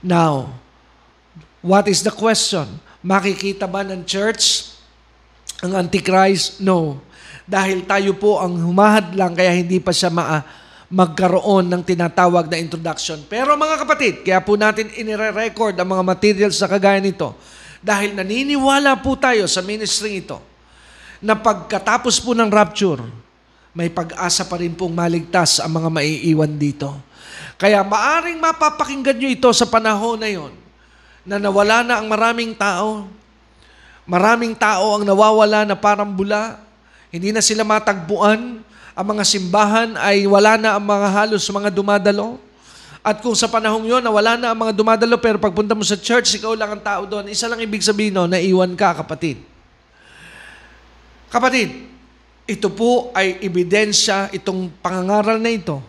[0.00, 0.48] Now,
[1.60, 2.66] what is the question?
[3.04, 4.72] Makikita ba ng church
[5.60, 6.58] ang Antichrist?
[6.64, 7.04] No.
[7.44, 10.40] Dahil tayo po ang humahad lang kaya hindi pa siya ma
[10.90, 13.22] magkaroon ng tinatawag na introduction.
[13.30, 17.30] Pero mga kapatid, kaya po natin inire-record ang mga materials sa kagaya nito
[17.78, 20.42] dahil naniniwala po tayo sa ministry ito
[21.22, 23.00] na pagkatapos po ng rapture,
[23.70, 26.90] may pag-asa pa rin pong maligtas ang mga maiiwan dito.
[27.60, 30.52] Kaya maaring mapapakinggan nyo ito sa panahon na yon
[31.28, 33.04] na nawala na ang maraming tao.
[34.08, 36.56] Maraming tao ang nawawala na parang bula.
[37.12, 38.64] Hindi na sila matagpuan.
[38.96, 42.40] Ang mga simbahan ay wala na ang mga halos mga dumadalo.
[43.04, 45.96] At kung sa panahong yon na wala na ang mga dumadalo, pero pagpunta mo sa
[45.96, 49.40] church, ikaw lang ang tao doon, isa lang ibig sabihin no, naiwan ka, kapatid.
[51.32, 51.88] Kapatid,
[52.44, 55.80] ito po ay ebidensya, itong pangangaral na ito.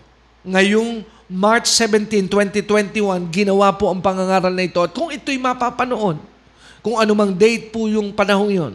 [0.48, 4.84] Ngayong March 17, 2021, ginawa po ang pangangaral na ito.
[4.84, 6.20] At kung ito'y mapapanoon,
[6.84, 8.74] kung anumang date po yung panahong yon.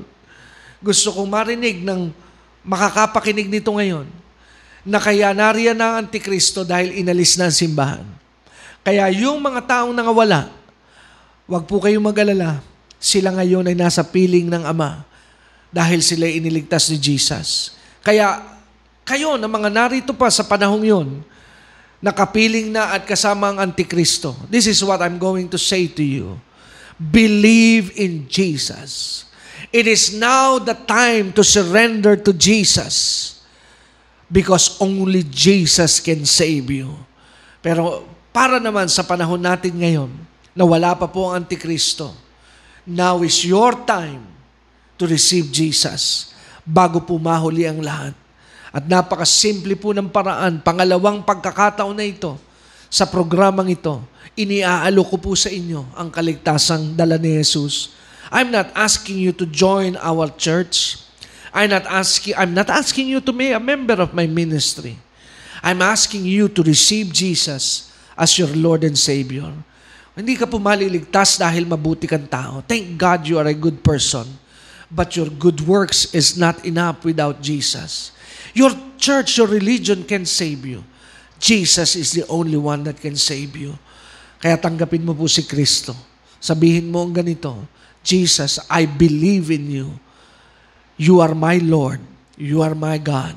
[0.81, 2.09] Gusto kong marinig ng
[2.65, 4.09] makakapakinig nito ngayon
[4.89, 8.09] na kaya nariyan na ang Antikristo dahil inalis na ang simbahan.
[8.81, 10.49] Kaya yung mga taong nangawala,
[11.45, 12.65] wag po kayong mag-alala,
[12.97, 15.05] sila ngayon ay nasa piling ng Ama
[15.69, 17.77] dahil sila iniligtas ni Jesus.
[18.01, 18.41] Kaya
[19.05, 21.09] kayo na mga narito pa sa panahong yon,
[22.01, 24.37] nakapiling na at kasama ang Antikristo.
[24.49, 26.37] This is what I'm going to say to you.
[26.97, 29.25] Believe in Jesus.
[29.73, 33.37] It is now the time to surrender to Jesus
[34.31, 36.93] because only Jesus can save you.
[37.61, 40.13] Pero para naman sa panahon natin ngayon
[40.57, 42.13] na wala pa po ang Antikristo,
[42.89, 44.25] now is your time
[44.97, 46.33] to receive Jesus
[46.65, 48.26] bago po mahuli ang lahat.
[48.75, 52.35] At napakasimple po ng paraan, pangalawang pagkakataon na ito
[52.87, 53.99] sa programang ito,
[54.39, 57.95] iniaalo ko po sa inyo ang kaligtasang dala ni Jesus.
[58.31, 60.99] I'm not asking you to join our church.
[61.55, 64.99] I'm not asking I'm not asking you to be a member of my ministry.
[65.63, 69.51] I'm asking you to receive Jesus as your Lord and Savior.
[70.17, 72.65] Hindi ka po maliligtas dahil mabuti kang tao.
[72.65, 74.25] Thank God you are a good person.
[74.89, 78.16] But your good works is not enough without Jesus.
[78.57, 80.81] Your church, your religion can save you.
[81.37, 83.77] Jesus is the only one that can save you.
[84.41, 85.93] Kaya tanggapin mo po si Kristo.
[86.41, 87.53] Sabihin mo ang ganito,
[88.01, 89.89] Jesus, I believe in you.
[90.97, 92.01] You are my Lord.
[92.41, 93.37] You are my God.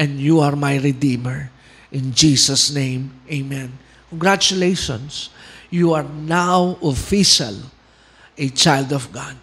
[0.00, 1.52] And you are my Redeemer.
[1.92, 3.76] In Jesus' name, Amen.
[4.08, 5.28] Congratulations.
[5.68, 7.52] You are now official
[8.38, 9.36] a child of God.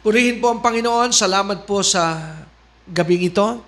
[0.00, 1.12] Purihin po ang Panginoon.
[1.12, 2.32] Salamat po sa
[2.90, 3.62] gabing ito.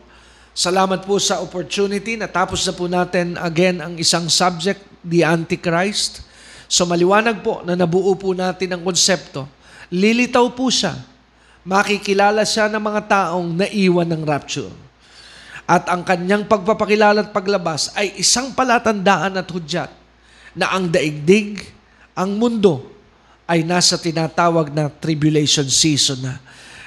[0.53, 2.19] Salamat po sa opportunity.
[2.19, 6.27] Natapos na po natin again ang isang subject, the Antichrist.
[6.69, 9.49] So maliwanag po na nabuo po natin ang konsepto.
[9.89, 10.99] Lilitaw po siya.
[11.63, 14.73] Makikilala siya ng mga taong naiwan ng rapture.
[15.65, 19.89] At ang kanyang pagpapakilala at paglabas ay isang palatandaan at hudyat
[20.53, 21.65] na ang daigdig,
[22.13, 22.93] ang mundo,
[23.49, 26.35] ay nasa tinatawag na tribulation season na.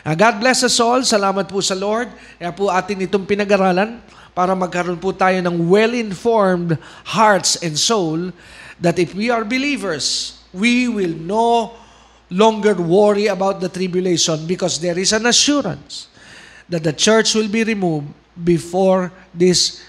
[0.05, 1.01] Uh, God bless us all.
[1.01, 2.13] Salamat po sa Lord.
[2.37, 3.97] Kaya po atin itong pinag-aralan
[4.37, 6.77] para magkaroon po tayo ng well-informed
[7.09, 8.29] hearts and soul
[8.77, 11.73] that if we are believers, we will no
[12.29, 16.05] longer worry about the tribulation because there is an assurance
[16.69, 18.05] that the church will be removed
[18.37, 19.81] before this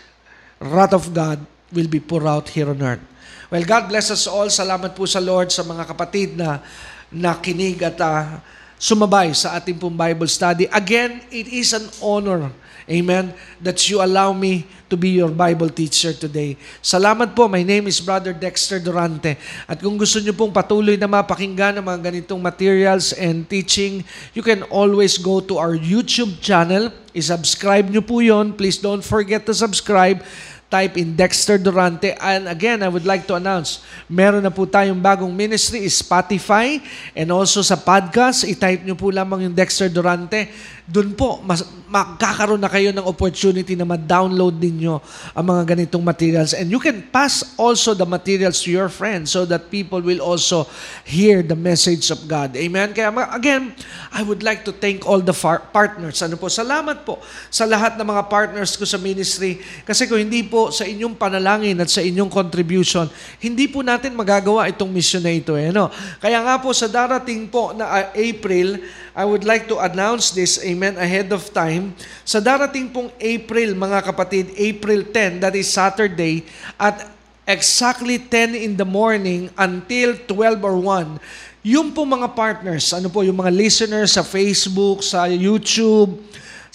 [0.65, 3.05] wrath of God will be poured out here on earth.
[3.53, 4.49] Well, God bless us all.
[4.49, 6.65] Salamat po sa Lord sa mga kapatid na
[7.13, 8.41] nakinig at uh,
[8.77, 10.69] sumabay sa ating pong Bible study.
[10.69, 12.53] Again, it is an honor,
[12.85, 16.55] amen, that you allow me to be your Bible teacher today.
[16.79, 17.51] Salamat po.
[17.51, 19.35] My name is Brother Dexter Durante.
[19.67, 24.47] At kung gusto niyo pong patuloy na mapakinggan ng mga ganitong materials and teaching, you
[24.47, 26.95] can always go to our YouTube channel.
[27.17, 28.55] I-subscribe niyo po yon.
[28.55, 30.23] Please don't forget to subscribe
[30.67, 32.15] type in Dexter Durante.
[32.19, 36.83] And again, I would like to announce, meron na po tayong bagong ministry, Spotify,
[37.15, 40.51] and also sa podcast, i-type nyo po lamang yung Dexter Durante.
[40.87, 44.99] Doon po, mas, magkakaroon na kayo ng opportunity na ma-download ninyo
[45.39, 46.51] ang mga ganitong materials.
[46.51, 50.67] And you can pass also the materials to your friends so that people will also
[51.07, 52.59] hear the message of God.
[52.59, 52.91] Amen?
[52.91, 53.71] Kaya again,
[54.11, 55.35] I would like to thank all the
[55.71, 56.23] partners.
[56.27, 56.51] Ano po?
[56.51, 57.23] Salamat po
[57.55, 59.63] sa lahat ng mga partners ko sa ministry.
[59.87, 63.05] Kasi kung hindi po sa inyong panalangin at sa inyong contribution,
[63.39, 65.55] hindi po natin magagawa itong mission na ito.
[65.55, 65.93] Eh, no?
[66.19, 68.81] Kaya nga po sa darating po na uh, April,
[69.13, 71.93] I would like to announce this, amen, ahead of time.
[72.25, 76.49] Sa darating pong April, mga kapatid, April 10, that is Saturday,
[76.81, 77.05] at
[77.45, 81.21] exactly 10 in the morning until 12 or 1,
[81.67, 86.15] yung po mga partners, ano po, yung mga listeners sa Facebook, sa YouTube,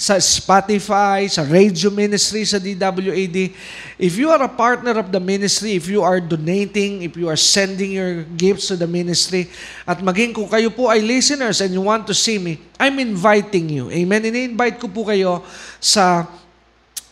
[0.01, 3.53] sa Spotify, sa radio ministry, sa DWAD.
[4.01, 7.37] If you are a partner of the ministry, if you are donating, if you are
[7.37, 9.53] sending your gifts to the ministry,
[9.85, 13.69] at maging kung kayo po ay listeners and you want to see me, I'm inviting
[13.69, 13.93] you.
[13.93, 14.25] Amen?
[14.25, 15.45] Ini-invite ko po kayo
[15.77, 16.25] sa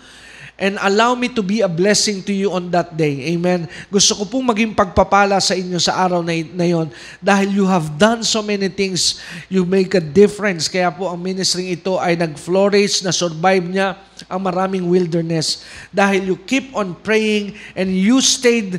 [0.61, 3.33] and allow me to be a blessing to you on that day.
[3.33, 3.65] Amen.
[3.89, 6.85] Gusto ko pong maging pagpapala sa inyo sa araw na, na yon
[7.17, 9.17] dahil you have done so many things.
[9.49, 10.69] You make a difference.
[10.69, 13.97] Kaya po ang ministry ito ay nag-flourish, na survive niya
[14.29, 18.77] ang maraming wilderness dahil you keep on praying and you stayed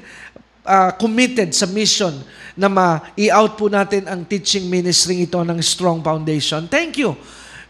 [0.63, 2.15] uh, committed sa mission
[2.55, 6.71] na ma-i-out po natin ang teaching ministry ito ng Strong Foundation.
[6.71, 7.19] Thank you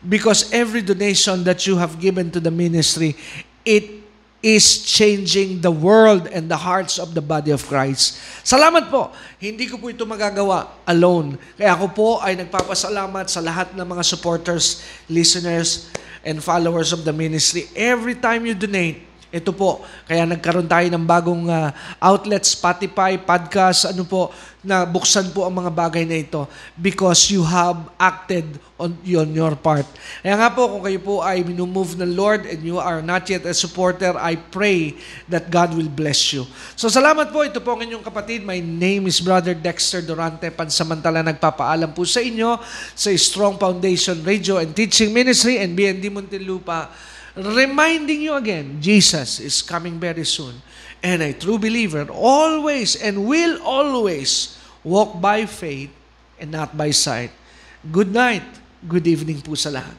[0.03, 3.15] because every donation that you have given to the ministry,
[3.63, 4.03] it
[4.43, 8.19] is changing the world and the hearts of the body of Christ.
[8.43, 9.15] Salamat po.
[9.39, 11.39] Hindi ko po ito magagawa alone.
[11.55, 15.95] Kaya ako po ay nagpapasalamat sa lahat ng mga supporters, listeners,
[16.27, 17.71] and followers of the ministry.
[17.79, 23.89] Every time you donate, ito po, kaya nagkaroon tayo ng bagong uh, outlet, Spotify, podcast,
[23.89, 24.29] ano po,
[24.63, 26.47] na buksan po ang mga bagay na ito
[26.79, 28.47] because you have acted
[28.79, 29.83] on, on your part.
[30.23, 33.43] Kaya nga po, kung kayo po ay minumove ng Lord and you are not yet
[33.43, 34.95] a supporter, I pray
[35.27, 36.47] that God will bless you.
[36.79, 38.47] So salamat po, ito po ang inyong kapatid.
[38.47, 40.47] My name is Brother Dexter Durante.
[40.55, 42.61] Pansamantala nagpapaalam po sa inyo
[42.95, 49.63] sa Strong Foundation Radio and Teaching Ministry and BND Muntinlupa reminding you again, Jesus is
[49.63, 50.63] coming very soon.
[51.03, 55.91] And a true believer always and will always walk by faith
[56.39, 57.31] and not by sight.
[57.91, 58.47] Good night.
[58.87, 59.95] Good evening po sa lahat.